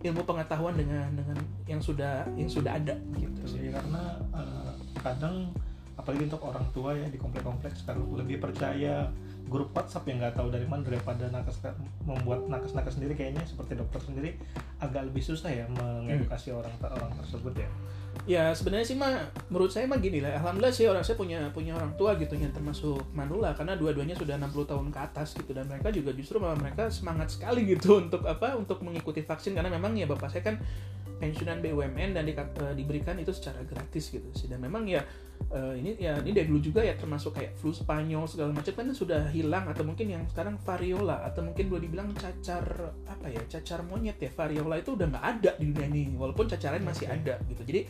ilmu 0.05 0.21
pengetahuan 0.23 0.77
dengan 0.77 1.09
dengan 1.17 1.37
yang 1.65 1.81
sudah 1.81 2.25
yang 2.37 2.49
sudah 2.49 2.77
ada 2.77 2.95
gitu. 3.17 3.41
Sih 3.49 3.73
karena 3.73 4.21
uh, 4.29 4.73
kadang 5.01 5.49
apalagi 5.97 6.29
untuk 6.29 6.41
orang 6.45 6.65
tua 6.71 6.93
ya 6.93 7.07
di 7.09 7.17
komplek-komplek 7.17 7.73
sekarang 7.73 8.05
lebih 8.13 8.37
percaya 8.37 9.09
grup 9.47 9.71
WhatsApp 9.73 10.07
yang 10.07 10.19
nggak 10.19 10.35
tahu 10.35 10.51
dari 10.51 10.67
mana 10.67 10.83
daripada 10.83 11.27
nakes 11.31 11.63
membuat 12.03 12.45
nakes-nakes 12.51 12.99
sendiri 12.99 13.15
kayaknya 13.15 13.43
seperti 13.47 13.79
dokter 13.79 13.99
sendiri 14.03 14.35
agak 14.83 15.07
lebih 15.07 15.23
susah 15.23 15.49
ya 15.49 15.65
mengedukasi 15.71 16.51
hmm. 16.51 16.59
orang 16.59 16.73
orang 16.83 17.11
tersebut 17.23 17.53
ya 17.55 17.69
ya 18.27 18.43
sebenarnya 18.51 18.87
sih 18.87 18.97
mah 18.97 19.29
menurut 19.47 19.69
saya 19.69 19.85
mah 19.85 20.01
gini 20.01 20.19
lah 20.19 20.35
alhamdulillah 20.41 20.73
sih 20.73 20.89
orang 20.89 21.05
saya 21.05 21.15
punya 21.15 21.47
punya 21.53 21.77
orang 21.77 21.93
tua 21.95 22.17
gitu 22.17 22.33
yang 22.33 22.51
termasuk 22.51 22.99
manula 23.13 23.53
karena 23.53 23.77
dua-duanya 23.77 24.17
sudah 24.17 24.35
60 24.35 24.67
tahun 24.67 24.87
ke 24.89 24.99
atas 24.99 25.37
gitu 25.37 25.51
dan 25.53 25.69
mereka 25.69 25.93
juga 25.93 26.11
justru 26.11 26.41
malah 26.41 26.57
mereka 26.57 26.89
semangat 26.89 27.31
sekali 27.31 27.63
gitu 27.63 27.95
untuk 28.03 28.25
apa 28.25 28.57
untuk 28.57 28.81
mengikuti 28.81 29.21
vaksin 29.21 29.53
karena 29.53 29.69
memang 29.69 29.93
ya 29.93 30.09
bapak 30.09 30.33
saya 30.33 30.43
kan 30.43 30.55
pensiunan 31.17 31.59
BUMN 31.65 32.13
dan 32.13 32.23
di, 32.29 32.33
uh, 32.37 32.73
diberikan 32.77 33.17
itu 33.17 33.33
secara 33.33 33.65
gratis 33.65 34.13
gitu 34.13 34.29
sih 34.37 34.45
dan 34.45 34.61
memang 34.61 34.85
ya 34.85 35.01
uh, 35.49 35.73
ini 35.73 35.97
ya 35.97 36.21
ini 36.21 36.33
dari 36.33 36.45
dulu 36.45 36.61
juga 36.61 36.85
ya 36.85 36.93
termasuk 36.93 37.33
kayak 37.33 37.57
flu 37.57 37.73
Spanyol 37.73 38.29
segala 38.29 38.53
macam 38.53 38.73
kan 38.73 38.87
sudah 38.93 39.29
hilang 39.37 39.69
atau 39.69 39.85
mungkin 39.85 40.09
yang 40.09 40.23
sekarang 40.25 40.57
variola 40.61 41.21
atau 41.25 41.45
mungkin 41.45 41.69
boleh 41.69 41.85
dibilang 41.85 42.09
cacar 42.17 42.65
apa 43.05 43.25
ya 43.29 43.41
cacar 43.45 43.85
monyet 43.85 44.17
ya. 44.17 44.33
Variola 44.33 44.81
itu 44.81 44.97
udah 44.97 45.07
nggak 45.07 45.25
ada 45.25 45.51
di 45.61 45.69
dunia 45.69 45.87
ini 45.87 46.17
walaupun 46.17 46.49
cacaran 46.49 46.81
masih 46.81 47.05
ada 47.05 47.37
gitu. 47.45 47.61
Jadi 47.61 47.81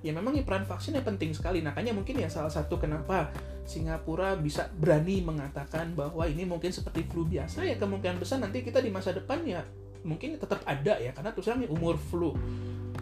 ya 0.00 0.12
memang 0.16 0.32
ya 0.36 0.42
peran 0.42 0.64
vaksinnya 0.64 1.04
penting 1.04 1.36
sekali. 1.36 1.60
Makanya 1.60 1.92
mungkin 1.92 2.16
ya 2.16 2.32
salah 2.32 2.50
satu 2.50 2.80
kenapa 2.80 3.30
Singapura 3.66 4.38
bisa 4.38 4.70
berani 4.72 5.20
mengatakan 5.20 5.92
bahwa 5.92 6.24
ini 6.24 6.46
mungkin 6.46 6.70
seperti 6.70 7.04
flu 7.10 7.26
biasa 7.26 7.66
ya 7.66 7.76
kemungkinan 7.76 8.22
besar 8.22 8.38
nanti 8.38 8.62
kita 8.62 8.78
di 8.78 8.94
masa 8.94 9.10
depan 9.10 9.42
ya 9.42 9.60
mungkin 10.06 10.38
tetap 10.38 10.62
ada 10.62 10.94
ya 11.02 11.10
karena 11.10 11.34
terus 11.34 11.50
terang 11.50 11.66
umur 11.66 11.98
flu 11.98 12.30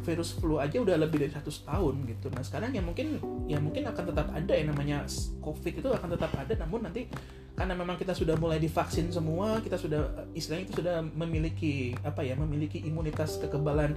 virus 0.04 0.36
flu 0.36 0.60
aja 0.60 0.76
udah 0.76 1.00
lebih 1.00 1.24
dari 1.24 1.32
100 1.32 1.48
tahun 1.64 1.94
gitu. 2.04 2.28
Nah 2.28 2.44
sekarang 2.44 2.76
ya 2.76 2.84
mungkin 2.84 3.18
ya 3.48 3.56
mungkin 3.58 3.88
akan 3.88 4.04
tetap 4.12 4.28
ada 4.30 4.52
yang 4.52 4.68
namanya 4.76 5.08
COVID 5.40 5.72
itu 5.80 5.88
akan 5.88 6.08
tetap 6.12 6.30
ada, 6.36 6.52
namun 6.60 6.84
nanti 6.84 7.08
karena 7.54 7.72
memang 7.78 7.94
kita 7.94 8.10
sudah 8.10 8.34
mulai 8.34 8.58
divaksin 8.58 9.14
semua, 9.14 9.62
kita 9.62 9.78
sudah 9.78 10.26
istilahnya 10.34 10.66
itu 10.66 10.74
sudah 10.82 11.06
memiliki 11.06 11.94
apa 12.02 12.26
ya, 12.26 12.34
memiliki 12.34 12.82
imunitas 12.82 13.38
kekebalan 13.38 13.94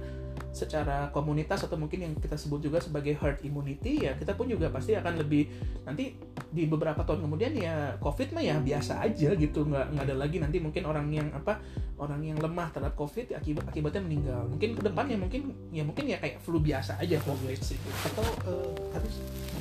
secara 0.52 1.12
komunitas 1.14 1.62
atau 1.64 1.78
mungkin 1.78 2.02
yang 2.02 2.12
kita 2.18 2.34
sebut 2.34 2.58
juga 2.64 2.82
sebagai 2.82 3.14
herd 3.14 3.44
immunity 3.46 4.08
ya 4.08 4.16
kita 4.18 4.34
pun 4.34 4.50
juga 4.50 4.72
pasti 4.72 4.96
akan 4.96 5.20
lebih 5.20 5.46
nanti 5.86 6.18
di 6.48 6.64
beberapa 6.64 7.04
tahun 7.04 7.28
kemudian 7.28 7.52
ya 7.54 7.94
covid 8.00 8.32
mah 8.32 8.42
ya 8.42 8.56
biasa 8.58 9.04
aja 9.04 9.36
gitu 9.36 9.68
nggak 9.68 9.94
nggak 9.94 10.04
ada 10.08 10.16
lagi 10.16 10.36
nanti 10.40 10.58
mungkin 10.58 10.88
orang 10.88 11.06
yang 11.12 11.28
apa 11.30 11.60
orang 11.98 12.22
yang 12.24 12.38
lemah 12.38 12.70
terhadap 12.72 12.94
covid 12.96 13.34
akibat 13.34 13.64
akibatnya 13.68 14.02
meninggal 14.02 14.42
mungkin 14.48 14.78
ke 14.78 14.82
depannya 14.82 15.16
mungkin 15.18 15.42
ya 15.74 15.82
mungkin 15.84 16.04
ya 16.08 16.16
kayak 16.22 16.40
flu 16.40 16.58
biasa 16.62 16.96
aja 16.98 17.18
covid 17.22 17.58
sih 17.60 17.78
atau 18.06 18.24
uh, 18.48 18.72
tadi 18.94 19.08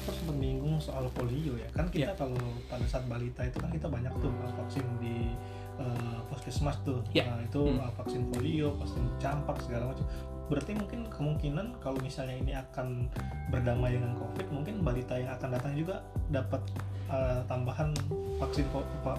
sempat 0.08 0.16
menyinggung 0.32 0.80
soal 0.80 1.10
polio 1.12 1.60
ya 1.60 1.68
kan 1.76 1.92
kita 1.92 2.14
yeah. 2.14 2.16
kalau 2.16 2.40
pada 2.72 2.86
saat 2.88 3.04
balita 3.12 3.44
itu 3.44 3.58
kan 3.60 3.70
kita 3.74 3.92
banyak 3.92 4.14
tuh 4.24 4.32
vaksin 4.56 4.86
di 5.04 5.36
uh, 5.82 6.24
puskesmas 6.32 6.80
tuh 6.88 7.04
yeah. 7.12 7.28
nah, 7.28 7.44
itu 7.44 7.60
hmm. 7.60 7.92
vaksin 8.00 8.22
polio 8.32 8.72
vaksin 8.80 9.04
campak 9.20 9.60
segala 9.66 9.92
macam 9.92 10.08
berarti 10.48 10.72
mungkin 10.80 11.12
kemungkinan 11.12 11.84
kalau 11.84 12.00
misalnya 12.00 12.36
ini 12.40 12.54
akan 12.56 13.12
berdamai 13.52 14.00
dengan 14.00 14.16
covid 14.16 14.48
mungkin 14.48 14.80
balita 14.80 15.20
yang 15.20 15.32
akan 15.36 15.50
datang 15.60 15.74
juga 15.76 16.04
dapat 16.32 16.64
uh, 17.12 17.44
tambahan 17.52 17.92
vaksin 18.40 18.66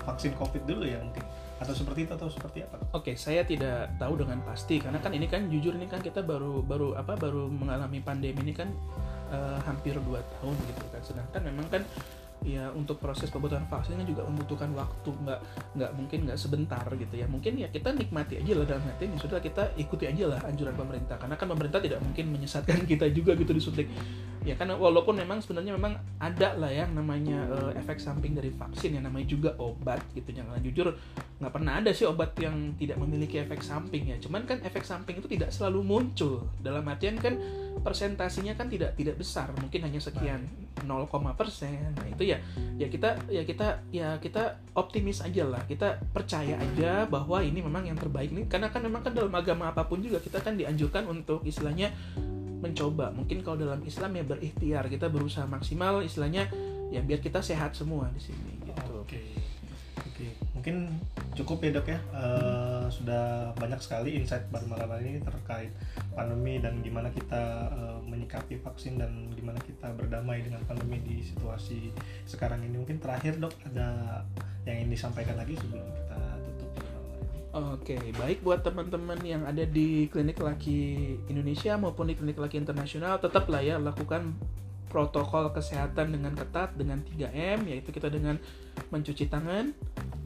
vaksin 0.09 0.33
covid 0.41 0.63
dulu 0.65 0.89
ya 0.89 1.01
mungkin 1.05 1.25
atau 1.59 1.75
seperti 1.75 2.07
itu 2.07 2.13
atau 2.15 2.31
seperti 2.31 2.59
apa? 2.63 2.79
Oke, 2.95 3.19
saya 3.19 3.43
tidak 3.43 3.99
tahu 3.99 4.15
dengan 4.23 4.39
pasti 4.47 4.79
karena 4.79 5.03
kan 5.03 5.11
ini 5.11 5.27
kan 5.27 5.51
jujur 5.51 5.75
ini 5.75 5.91
kan 5.91 5.99
kita 5.99 6.23
baru 6.23 6.63
baru 6.63 6.95
apa 6.95 7.19
baru 7.19 7.51
mengalami 7.51 7.99
pandemi 7.99 8.47
ini 8.47 8.55
kan 8.55 8.71
uh, 9.35 9.59
hampir 9.67 9.99
dua 9.99 10.23
tahun 10.39 10.55
gitu 10.55 10.85
kan. 10.95 11.03
Sedangkan 11.03 11.43
memang 11.43 11.67
kan 11.67 11.83
ya 12.47 12.71
untuk 12.71 13.03
proses 13.03 13.29
pembuatan 13.29 13.67
vaksinnya 13.67 14.07
juga 14.07 14.23
membutuhkan 14.27 14.71
waktu 14.75 15.11
nggak 15.11 15.41
nggak 15.75 15.91
mungkin 15.99 16.19
nggak 16.31 16.39
sebentar 16.39 16.85
gitu 16.95 17.15
ya. 17.19 17.27
Mungkin 17.27 17.59
ya 17.59 17.69
kita 17.71 17.95
nikmati 17.95 18.39
aja 18.39 18.53
lah 18.55 18.67
dalam 18.67 18.85
arti 18.87 19.11
sudah 19.19 19.39
kita 19.43 19.75
ikuti 19.75 20.07
aja 20.07 20.25
lah 20.31 20.41
anjuran 20.47 20.75
pemerintah. 20.75 21.19
Karena 21.19 21.35
kan 21.35 21.47
pemerintah 21.51 21.81
tidak 21.83 21.99
mungkin 22.03 22.31
menyesatkan 22.31 22.87
kita 22.91 23.11
juga 23.11 23.35
gitu 23.35 23.51
disuntik. 23.51 23.91
Ya 24.47 24.55
kan 24.55 24.71
walaupun 24.71 25.19
memang 25.19 25.43
sebenarnya 25.43 25.75
memang 25.77 25.99
ada 26.23 26.55
lah 26.55 26.71
ya 26.71 26.87
namanya 26.89 27.45
uh, 27.51 27.71
efek 27.75 27.99
samping 28.01 28.33
dari 28.39 28.55
vaksin 28.55 28.97
yang 28.97 29.05
namanya 29.05 29.27
juga 29.29 29.51
obat 29.59 30.01
gitu. 30.15 30.31
Jangan 30.31 30.63
jujur 30.63 30.95
nggak 31.39 31.53
pernah 31.53 31.83
ada 31.83 31.91
sih 31.91 32.07
obat 32.07 32.35
yang 32.39 32.75
tidak 32.79 32.97
memiliki 33.03 33.43
efek 33.43 33.61
samping 33.61 34.15
ya. 34.15 34.17
Cuman 34.23 34.47
kan 34.47 34.63
efek 34.63 34.87
samping 34.87 35.19
itu 35.19 35.29
tidak 35.29 35.51
selalu 35.51 35.83
muncul. 35.85 36.47
Dalam 36.63 36.87
artian 36.87 37.19
kan 37.19 37.37
persentasinya 37.83 38.55
kan 38.55 38.71
tidak 38.71 38.95
tidak 38.95 39.19
besar. 39.19 39.51
Mungkin 39.59 39.85
hanya 39.85 40.01
sekian 40.01 40.47
0, 40.85 41.09
persen 41.35 41.95
nah 41.97 42.07
itu 42.07 42.29
ya 42.29 42.39
ya 42.79 42.87
kita 42.87 43.19
ya 43.27 43.43
kita 43.43 43.67
ya 43.91 44.09
kita 44.23 44.61
optimis 44.77 45.25
aja 45.25 45.47
lah 45.49 45.63
kita 45.67 45.99
percaya 46.15 46.59
aja 46.59 47.07
bahwa 47.11 47.43
ini 47.43 47.63
memang 47.63 47.87
yang 47.87 47.99
terbaik 47.99 48.31
nih 48.31 48.47
karena 48.47 48.71
kan 48.71 48.85
memang 48.85 49.03
kan 49.03 49.15
dalam 49.15 49.35
agama 49.35 49.71
apa 49.71 49.87
pun 49.87 49.99
juga 49.99 50.23
kita 50.23 50.39
kan 50.43 50.55
dianjurkan 50.55 51.07
untuk 51.11 51.43
istilahnya 51.43 51.91
mencoba 52.59 53.15
mungkin 53.15 53.47
kalau 53.47 53.59
dalam 53.59 53.81
Islam 53.87 54.19
ya 54.19 54.25
berikhtiar 54.27 54.91
kita 54.91 55.07
berusaha 55.07 55.47
maksimal 55.47 56.03
istilahnya 56.03 56.51
ya 56.91 57.01
biar 57.05 57.21
kita 57.23 57.45
sehat 57.45 57.77
semua 57.77 58.09
di 58.11 58.21
sini 58.21 58.59
gitu. 58.65 58.93
Oke. 59.05 59.21
Oke. 60.09 60.27
Mungkin 60.57 60.77
cukup 61.37 61.63
ya 61.63 61.71
dok 61.79 61.87
ya. 61.87 61.99
Uh, 62.11 62.87
banyak 63.57 63.81
sekali 63.81 64.19
insight 64.19 64.51
pada 64.53 64.67
malam 64.69 64.91
ini 65.01 65.23
terkait 65.23 65.73
pandemi 66.13 66.61
dan 66.61 66.83
gimana 66.85 67.09
kita 67.09 67.73
uh, 67.73 67.99
menyikapi 68.05 68.61
vaksin 68.61 69.01
dan 69.01 69.31
gimana 69.33 69.57
kita 69.65 69.95
berdamai 69.97 70.45
dengan 70.45 70.61
pandemi 70.69 71.01
di 71.01 71.17
situasi 71.25 71.95
sekarang 72.29 72.65
ini. 72.67 72.77
Mungkin 72.81 73.01
terakhir 73.01 73.41
dok 73.41 73.55
ada 73.73 74.21
yang 74.69 74.85
ingin 74.85 74.93
disampaikan 74.99 75.39
lagi 75.39 75.57
sebelum 75.57 75.87
kita 75.89 76.19
Oke, 77.49 77.97
okay, 77.97 78.13
baik 78.13 78.45
buat 78.45 78.61
teman-teman 78.61 79.17
yang 79.25 79.43
ada 79.49 79.65
di 79.65 80.05
klinik 80.13 80.37
laki 80.37 81.17
Indonesia 81.33 81.81
maupun 81.81 82.07
di 82.07 82.15
klinik 82.15 82.37
laki 82.37 82.61
internasional, 82.61 83.17
tetaplah 83.19 83.65
ya 83.65 83.81
lakukan 83.81 84.37
protokol 84.93 85.49
kesehatan 85.57 86.13
dengan 86.13 86.37
ketat 86.37 86.77
dengan 86.77 87.01
3M 87.01 87.65
yaitu 87.73 87.89
kita 87.89 88.13
dengan 88.13 88.37
mencuci 88.93 89.33
tangan, 89.33 89.73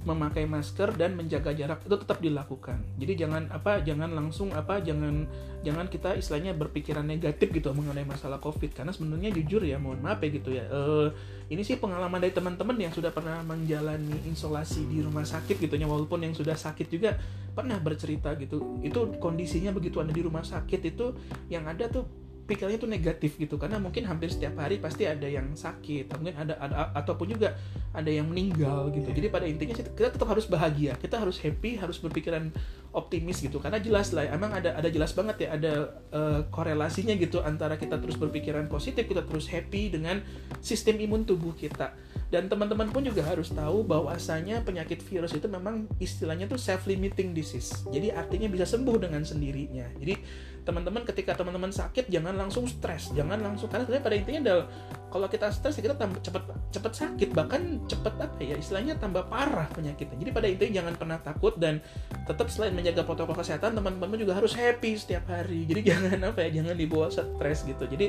memakai 0.02 0.44
masker 0.50 0.98
dan 0.98 1.14
menjaga 1.14 1.54
jarak 1.54 1.86
itu 1.86 1.94
tetap 1.94 2.18
dilakukan. 2.18 2.82
Jadi 2.98 3.12
jangan 3.14 3.46
apa 3.54 3.82
jangan 3.86 4.10
langsung 4.10 4.50
apa 4.50 4.82
jangan 4.82 5.26
jangan 5.62 5.86
kita 5.86 6.18
istilahnya 6.18 6.58
berpikiran 6.58 7.06
negatif 7.06 7.54
gitu 7.54 7.70
mengenai 7.70 8.02
masalah 8.02 8.42
Covid 8.42 8.74
karena 8.74 8.90
sebenarnya 8.90 9.30
jujur 9.30 9.62
ya 9.62 9.78
mohon 9.78 10.02
maaf 10.02 10.18
ya 10.22 10.28
gitu 10.34 10.50
ya. 10.54 10.66
Uh, 10.68 11.14
ini 11.52 11.62
sih 11.62 11.78
pengalaman 11.78 12.18
dari 12.18 12.34
teman-teman 12.34 12.74
yang 12.78 12.90
sudah 12.90 13.14
pernah 13.14 13.44
menjalani 13.46 14.26
isolasi 14.30 14.88
di 14.90 15.04
rumah 15.04 15.22
sakit 15.22 15.60
gitu 15.60 15.74
ya 15.78 15.86
walaupun 15.86 16.24
yang 16.24 16.34
sudah 16.34 16.58
sakit 16.58 16.90
juga 16.90 17.14
pernah 17.54 17.78
bercerita 17.78 18.34
gitu. 18.40 18.82
Itu 18.82 19.16
kondisinya 19.22 19.70
begitu 19.70 20.02
ada 20.02 20.10
di 20.10 20.22
rumah 20.24 20.42
sakit 20.42 20.80
itu 20.82 21.14
yang 21.52 21.68
ada 21.68 21.86
tuh 21.86 22.21
pikirannya 22.42 22.78
tuh 22.78 22.90
negatif 22.90 23.38
gitu 23.38 23.54
karena 23.54 23.78
mungkin 23.78 24.02
hampir 24.04 24.26
setiap 24.28 24.58
hari 24.58 24.82
pasti 24.82 25.06
ada 25.06 25.24
yang 25.24 25.54
sakit 25.54 26.10
mungkin 26.18 26.34
ada, 26.34 26.58
ada 26.58 26.90
ataupun 26.98 27.38
juga 27.38 27.54
ada 27.94 28.10
yang 28.10 28.26
meninggal 28.26 28.90
gitu. 28.90 29.14
Jadi 29.14 29.28
pada 29.30 29.46
intinya 29.46 29.78
kita 29.78 30.10
tetap 30.10 30.26
harus 30.26 30.50
bahagia 30.50 30.98
kita 30.98 31.22
harus 31.22 31.38
happy 31.38 31.78
harus 31.78 32.02
berpikiran 32.02 32.50
optimis 32.90 33.40
gitu. 33.40 33.62
Karena 33.62 33.78
jelas 33.78 34.10
lah 34.10 34.26
emang 34.26 34.52
ada 34.52 34.74
ada 34.74 34.88
jelas 34.90 35.14
banget 35.14 35.46
ya 35.46 35.48
ada 35.54 35.72
uh, 36.10 36.40
korelasinya 36.50 37.14
gitu 37.14 37.40
antara 37.40 37.78
kita 37.78 37.96
terus 38.02 38.18
berpikiran 38.18 38.66
positif 38.66 39.06
kita 39.06 39.22
terus 39.22 39.46
happy 39.46 39.94
dengan 39.94 40.20
sistem 40.58 40.98
imun 40.98 41.22
tubuh 41.22 41.54
kita 41.54 41.94
dan 42.32 42.48
teman-teman 42.48 42.88
pun 42.88 43.04
juga 43.04 43.20
harus 43.28 43.52
tahu 43.52 43.84
bahwasanya 43.84 44.64
penyakit 44.64 45.04
virus 45.04 45.36
itu 45.36 45.44
memang 45.52 45.84
istilahnya 46.00 46.48
tuh 46.48 46.56
self 46.56 46.88
limiting 46.88 47.36
disease. 47.36 47.84
Jadi 47.92 48.08
artinya 48.08 48.48
bisa 48.48 48.64
sembuh 48.64 48.96
dengan 48.96 49.20
sendirinya. 49.20 49.84
Jadi 50.00 50.16
teman-teman 50.64 51.04
ketika 51.04 51.36
teman-teman 51.36 51.68
sakit 51.68 52.08
jangan 52.08 52.32
langsung 52.32 52.64
stres. 52.64 53.12
Jangan 53.12 53.36
langsung 53.36 53.68
karena 53.68 53.84
sebenarnya 53.84 54.04
pada 54.08 54.16
intinya 54.16 54.40
adalah 54.48 54.64
kalau 55.12 55.28
kita 55.28 55.52
stres 55.52 55.76
kita 55.76 55.92
tambah 55.92 56.24
cepat 56.24 56.42
cepat 56.72 56.92
sakit. 56.96 57.28
Bahkan 57.36 57.60
cepat 57.84 58.14
apa 58.16 58.40
ya 58.40 58.56
istilahnya 58.56 58.96
tambah 58.96 59.28
parah 59.28 59.68
penyakitnya. 59.76 60.16
Jadi 60.16 60.30
pada 60.32 60.48
intinya 60.48 60.72
jangan 60.80 60.94
pernah 60.96 61.18
takut 61.20 61.52
dan 61.60 61.84
tetap 62.24 62.48
selain 62.48 62.72
menjaga 62.72 63.04
protokol 63.04 63.36
kesehatan 63.36 63.76
teman-teman 63.76 64.16
juga 64.16 64.40
harus 64.40 64.56
happy 64.56 64.96
setiap 64.96 65.28
hari. 65.28 65.68
Jadi 65.68 65.84
jangan 65.92 66.32
apa 66.32 66.48
ya 66.48 66.64
jangan 66.64 66.80
dibawa 66.80 67.12
stres 67.12 67.68
gitu. 67.68 67.84
Jadi 67.84 68.08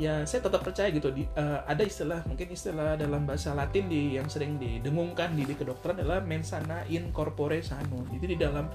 ya 0.00 0.24
saya 0.24 0.40
tetap 0.40 0.64
percaya 0.64 0.88
gitu 0.88 1.12
di, 1.12 1.28
uh, 1.36 1.60
ada 1.68 1.84
istilah 1.84 2.24
mungkin 2.24 2.48
istilah 2.48 2.96
dalam 2.96 3.28
bahasa 3.28 3.52
Latin 3.52 3.92
di 3.92 4.16
yang 4.16 4.26
sering 4.26 4.56
didengungkan 4.56 5.36
di, 5.36 5.44
di 5.44 5.52
kedokteran 5.52 6.00
adalah 6.00 6.24
mensana 6.24 6.82
in 6.88 7.12
corpore 7.12 7.60
sano 7.60 8.08
jadi 8.08 8.24
di 8.24 8.36
dalam 8.40 8.66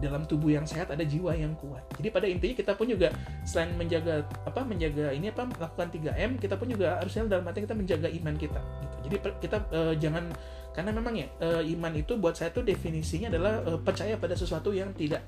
dalam 0.00 0.24
tubuh 0.24 0.48
yang 0.48 0.64
sehat 0.64 0.88
ada 0.88 1.04
jiwa 1.04 1.36
yang 1.36 1.52
kuat. 1.60 1.84
Jadi 2.00 2.08
pada 2.08 2.24
intinya 2.24 2.56
kita 2.56 2.72
pun 2.72 2.88
juga 2.88 3.12
selain 3.44 3.76
menjaga 3.76 4.24
apa 4.48 4.64
menjaga 4.64 5.12
ini 5.12 5.28
apa 5.28 5.44
melakukan 5.44 5.88
3M, 5.92 6.40
kita 6.40 6.56
pun 6.56 6.72
juga 6.72 6.96
harusnya 6.96 7.28
dalam 7.28 7.44
arti 7.44 7.60
kita 7.68 7.76
menjaga 7.76 8.08
iman 8.08 8.34
kita 8.40 8.60
gitu. 8.60 8.96
Jadi 9.04 9.16
kita 9.44 9.56
uh, 9.68 9.94
jangan 10.00 10.32
karena 10.72 10.90
memang 10.96 11.14
ya 11.20 11.28
uh, 11.44 11.60
iman 11.60 11.92
itu 11.92 12.16
buat 12.16 12.32
saya 12.32 12.48
tuh 12.48 12.64
definisinya 12.64 13.28
adalah 13.28 13.60
uh, 13.68 13.78
percaya 13.84 14.16
pada 14.16 14.32
sesuatu 14.32 14.72
yang 14.72 14.96
tidak 14.96 15.20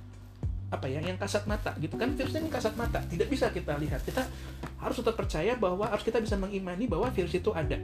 apa 0.74 0.90
ya 0.90 0.98
yang 0.98 1.14
kasat 1.14 1.46
mata 1.46 1.70
gitu 1.78 1.94
kan 1.94 2.10
virusnya 2.18 2.42
ini 2.42 2.50
kasat 2.50 2.74
mata. 2.74 2.98
Tidak 3.06 3.30
bisa 3.30 3.54
kita 3.54 3.78
lihat. 3.78 4.02
Kita 4.02 4.26
harus 4.82 4.96
tetap 4.98 5.14
percaya 5.14 5.54
bahwa 5.54 5.86
harus 5.86 6.02
kita 6.02 6.18
bisa 6.18 6.34
mengimani 6.34 6.90
bahwa 6.90 7.08
virus 7.14 7.32
itu 7.38 7.54
ada. 7.54 7.78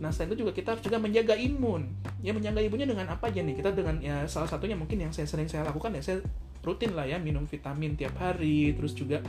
Nah 0.00 0.12
selain 0.12 0.32
itu 0.32 0.44
juga 0.44 0.52
kita 0.56 0.76
harus 0.76 0.82
juga 0.84 0.96
menjaga 0.96 1.36
imun. 1.36 1.88
Ya 2.24 2.32
menjaga 2.32 2.64
imunnya 2.64 2.88
dengan 2.88 3.06
apa 3.12 3.28
aja 3.28 3.40
nih? 3.44 3.54
Kita 3.60 3.70
dengan 3.76 4.00
ya 4.00 4.24
salah 4.24 4.48
satunya 4.48 4.74
mungkin 4.74 4.96
yang 5.00 5.12
saya 5.12 5.28
sering 5.28 5.48
saya 5.48 5.68
lakukan 5.68 5.92
ya 5.96 6.02
saya 6.02 6.18
rutin 6.64 6.96
lah 6.98 7.06
ya 7.06 7.20
minum 7.20 7.46
vitamin 7.46 7.94
tiap 7.94 8.18
hari 8.18 8.74
terus 8.74 8.96
juga 8.96 9.22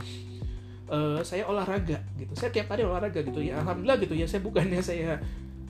uh, 0.88 1.20
saya 1.20 1.44
olahraga 1.44 2.00
gitu. 2.16 2.32
Saya 2.34 2.50
tiap 2.52 2.72
hari 2.72 2.88
olahraga 2.88 3.20
gitu. 3.20 3.40
Ya 3.44 3.60
alhamdulillah 3.60 4.00
gitu 4.00 4.16
ya 4.16 4.26
saya 4.28 4.40
bukannya 4.40 4.80
saya 4.80 5.20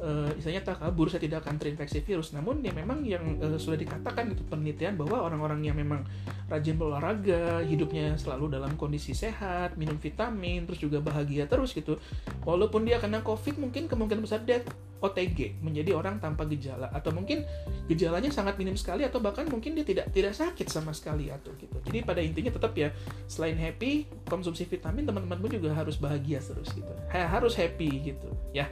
uh, 0.02 0.30
istilahnya 0.34 0.62
kabur 0.64 1.10
saya 1.10 1.22
tidak 1.22 1.46
akan 1.46 1.58
terinfeksi 1.58 2.02
virus. 2.02 2.34
Namun 2.34 2.62
ya 2.62 2.72
memang 2.74 3.02
yang 3.02 3.38
uh, 3.42 3.58
sudah 3.58 3.78
dikatakan 3.78 4.32
itu 4.32 4.42
penelitian 4.46 4.94
bahwa 4.94 5.22
orang-orang 5.26 5.62
yang 5.66 5.76
memang 5.76 6.02
rajin 6.48 6.80
berolahraga 6.80 7.62
hidupnya 7.66 8.16
selalu 8.16 8.56
dalam 8.56 8.72
kondisi 8.80 9.12
sehat 9.12 9.76
minum 9.76 10.00
vitamin 10.00 10.64
terus 10.64 10.80
juga 10.80 10.96
bahagia 11.04 11.44
terus 11.44 11.76
gitu 11.76 12.00
walaupun 12.48 12.88
dia 12.88 12.96
kena 12.96 13.20
covid 13.20 13.60
mungkin 13.60 13.84
kemungkinan 13.84 14.24
besar 14.24 14.40
dia 14.48 14.64
OTG 14.98 15.62
menjadi 15.62 15.94
orang 15.94 16.18
tanpa 16.18 16.42
gejala. 16.50 16.90
Atau 16.90 17.14
mungkin 17.14 17.46
gejalanya 17.86 18.34
sangat 18.34 18.58
minim 18.58 18.74
sekali 18.74 19.06
atau 19.06 19.22
bahkan 19.22 19.46
mungkin 19.46 19.78
dia 19.78 19.86
tidak 19.86 20.10
tidak 20.10 20.34
sakit 20.34 20.66
sama 20.66 20.90
sekali 20.90 21.30
atau 21.30 21.54
gitu. 21.54 21.78
Jadi 21.86 22.02
pada 22.02 22.18
intinya 22.18 22.50
tetap 22.50 22.74
ya 22.74 22.90
selain 23.30 23.54
happy 23.54 24.10
konsumsi 24.26 24.66
vitamin 24.66 25.06
teman-teman 25.06 25.38
pun 25.38 25.50
juga 25.54 25.70
harus 25.70 25.94
bahagia 25.94 26.42
terus 26.42 26.74
gitu. 26.74 26.92
Harus 27.14 27.54
happy 27.54 28.10
gitu 28.10 28.28
ya 28.50 28.66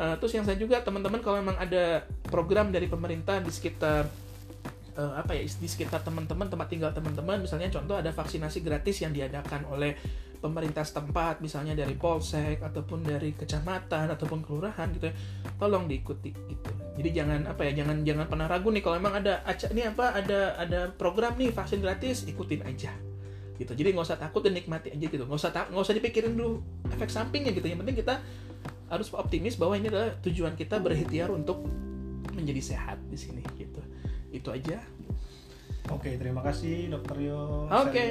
uh, 0.00 0.14
terus 0.20 0.32
yang 0.36 0.44
saya 0.44 0.56
juga 0.56 0.80
teman-teman 0.80 1.20
kalau 1.20 1.40
memang 1.40 1.56
ada 1.60 2.04
program 2.28 2.72
dari 2.72 2.88
pemerintah 2.88 3.40
di 3.40 3.50
sekitar 3.52 4.06
uh, 4.96 5.12
apa 5.20 5.36
ya 5.36 5.44
di 5.44 5.68
sekitar 5.68 6.00
teman-teman 6.02 6.48
tempat 6.48 6.68
tinggal 6.68 6.90
teman-teman 6.92 7.40
misalnya 7.40 7.68
contoh 7.68 7.96
ada 7.96 8.10
vaksinasi 8.10 8.64
gratis 8.64 9.04
yang 9.04 9.12
diadakan 9.12 9.68
oleh 9.68 9.94
pemerintah 10.36 10.84
setempat 10.84 11.40
misalnya 11.40 11.72
dari 11.72 11.96
polsek 11.96 12.60
ataupun 12.60 13.02
dari 13.02 13.32
kecamatan 13.32 14.12
ataupun 14.12 14.44
kelurahan 14.44 14.86
gitu 14.92 15.10
ya 15.10 15.14
tolong 15.56 15.88
diikuti 15.88 16.30
gitu. 16.30 16.70
Jadi 16.96 17.08
jangan 17.12 17.40
apa 17.48 17.64
ya 17.66 17.82
jangan 17.82 18.04
jangan 18.04 18.26
pernah 18.28 18.46
ragu 18.46 18.68
nih 18.72 18.84
kalau 18.84 18.96
memang 19.00 19.24
ada 19.24 19.40
acak 19.48 19.72
nih 19.72 19.90
apa 19.90 20.12
ada 20.16 20.40
ada 20.60 20.80
program 20.92 21.36
nih 21.40 21.52
vaksin 21.52 21.80
gratis 21.80 22.28
ikutin 22.28 22.62
aja 22.68 22.92
gitu. 23.56 23.72
Jadi 23.72 23.96
nggak 23.96 24.06
usah 24.06 24.20
takut 24.20 24.44
dan 24.44 24.52
nikmati 24.52 24.92
aja 24.92 25.06
gitu. 25.08 25.24
Nggak 25.24 25.40
usah 25.40 25.50
nggak 25.52 25.82
usah 25.82 25.96
dipikirin 25.96 26.32
dulu 26.36 26.60
efek 26.92 27.08
sampingnya 27.08 27.52
gitu. 27.56 27.66
Yang 27.66 27.80
penting 27.84 27.96
kita 28.04 28.14
harus 28.86 29.10
optimis 29.14 29.58
bahwa 29.58 29.74
ini 29.74 29.90
adalah 29.90 30.14
tujuan 30.22 30.54
kita 30.54 30.78
berikhtiar 30.78 31.30
untuk 31.34 31.66
menjadi 32.34 32.62
sehat 32.74 32.98
di 33.10 33.18
sini 33.18 33.42
gitu 33.58 33.80
itu 34.30 34.48
aja 34.52 34.78
Oke, 35.86 36.18
terima 36.18 36.42
kasih 36.42 36.90
Dokter 36.90 37.30
Yo. 37.30 37.70
Oke, 37.70 38.02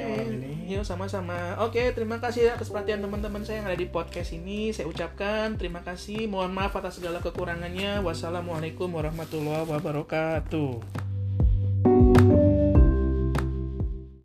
Yo 0.64 0.80
sama-sama. 0.80 1.60
Oke, 1.60 1.92
terima 1.92 2.16
kasih 2.16 2.56
atas 2.56 2.72
perhatian 2.72 3.04
teman-teman 3.04 3.44
saya 3.44 3.60
yang 3.60 3.68
ada 3.68 3.76
di 3.76 3.84
podcast 3.84 4.32
ini. 4.32 4.72
Saya 4.72 4.88
ucapkan 4.88 5.60
terima 5.60 5.84
kasih. 5.84 6.24
Mohon 6.24 6.56
maaf 6.56 6.72
atas 6.72 6.96
segala 6.96 7.20
kekurangannya. 7.20 8.00
Wassalamualaikum 8.00 8.88
warahmatullahi 8.88 9.68
wabarakatuh. 9.68 11.05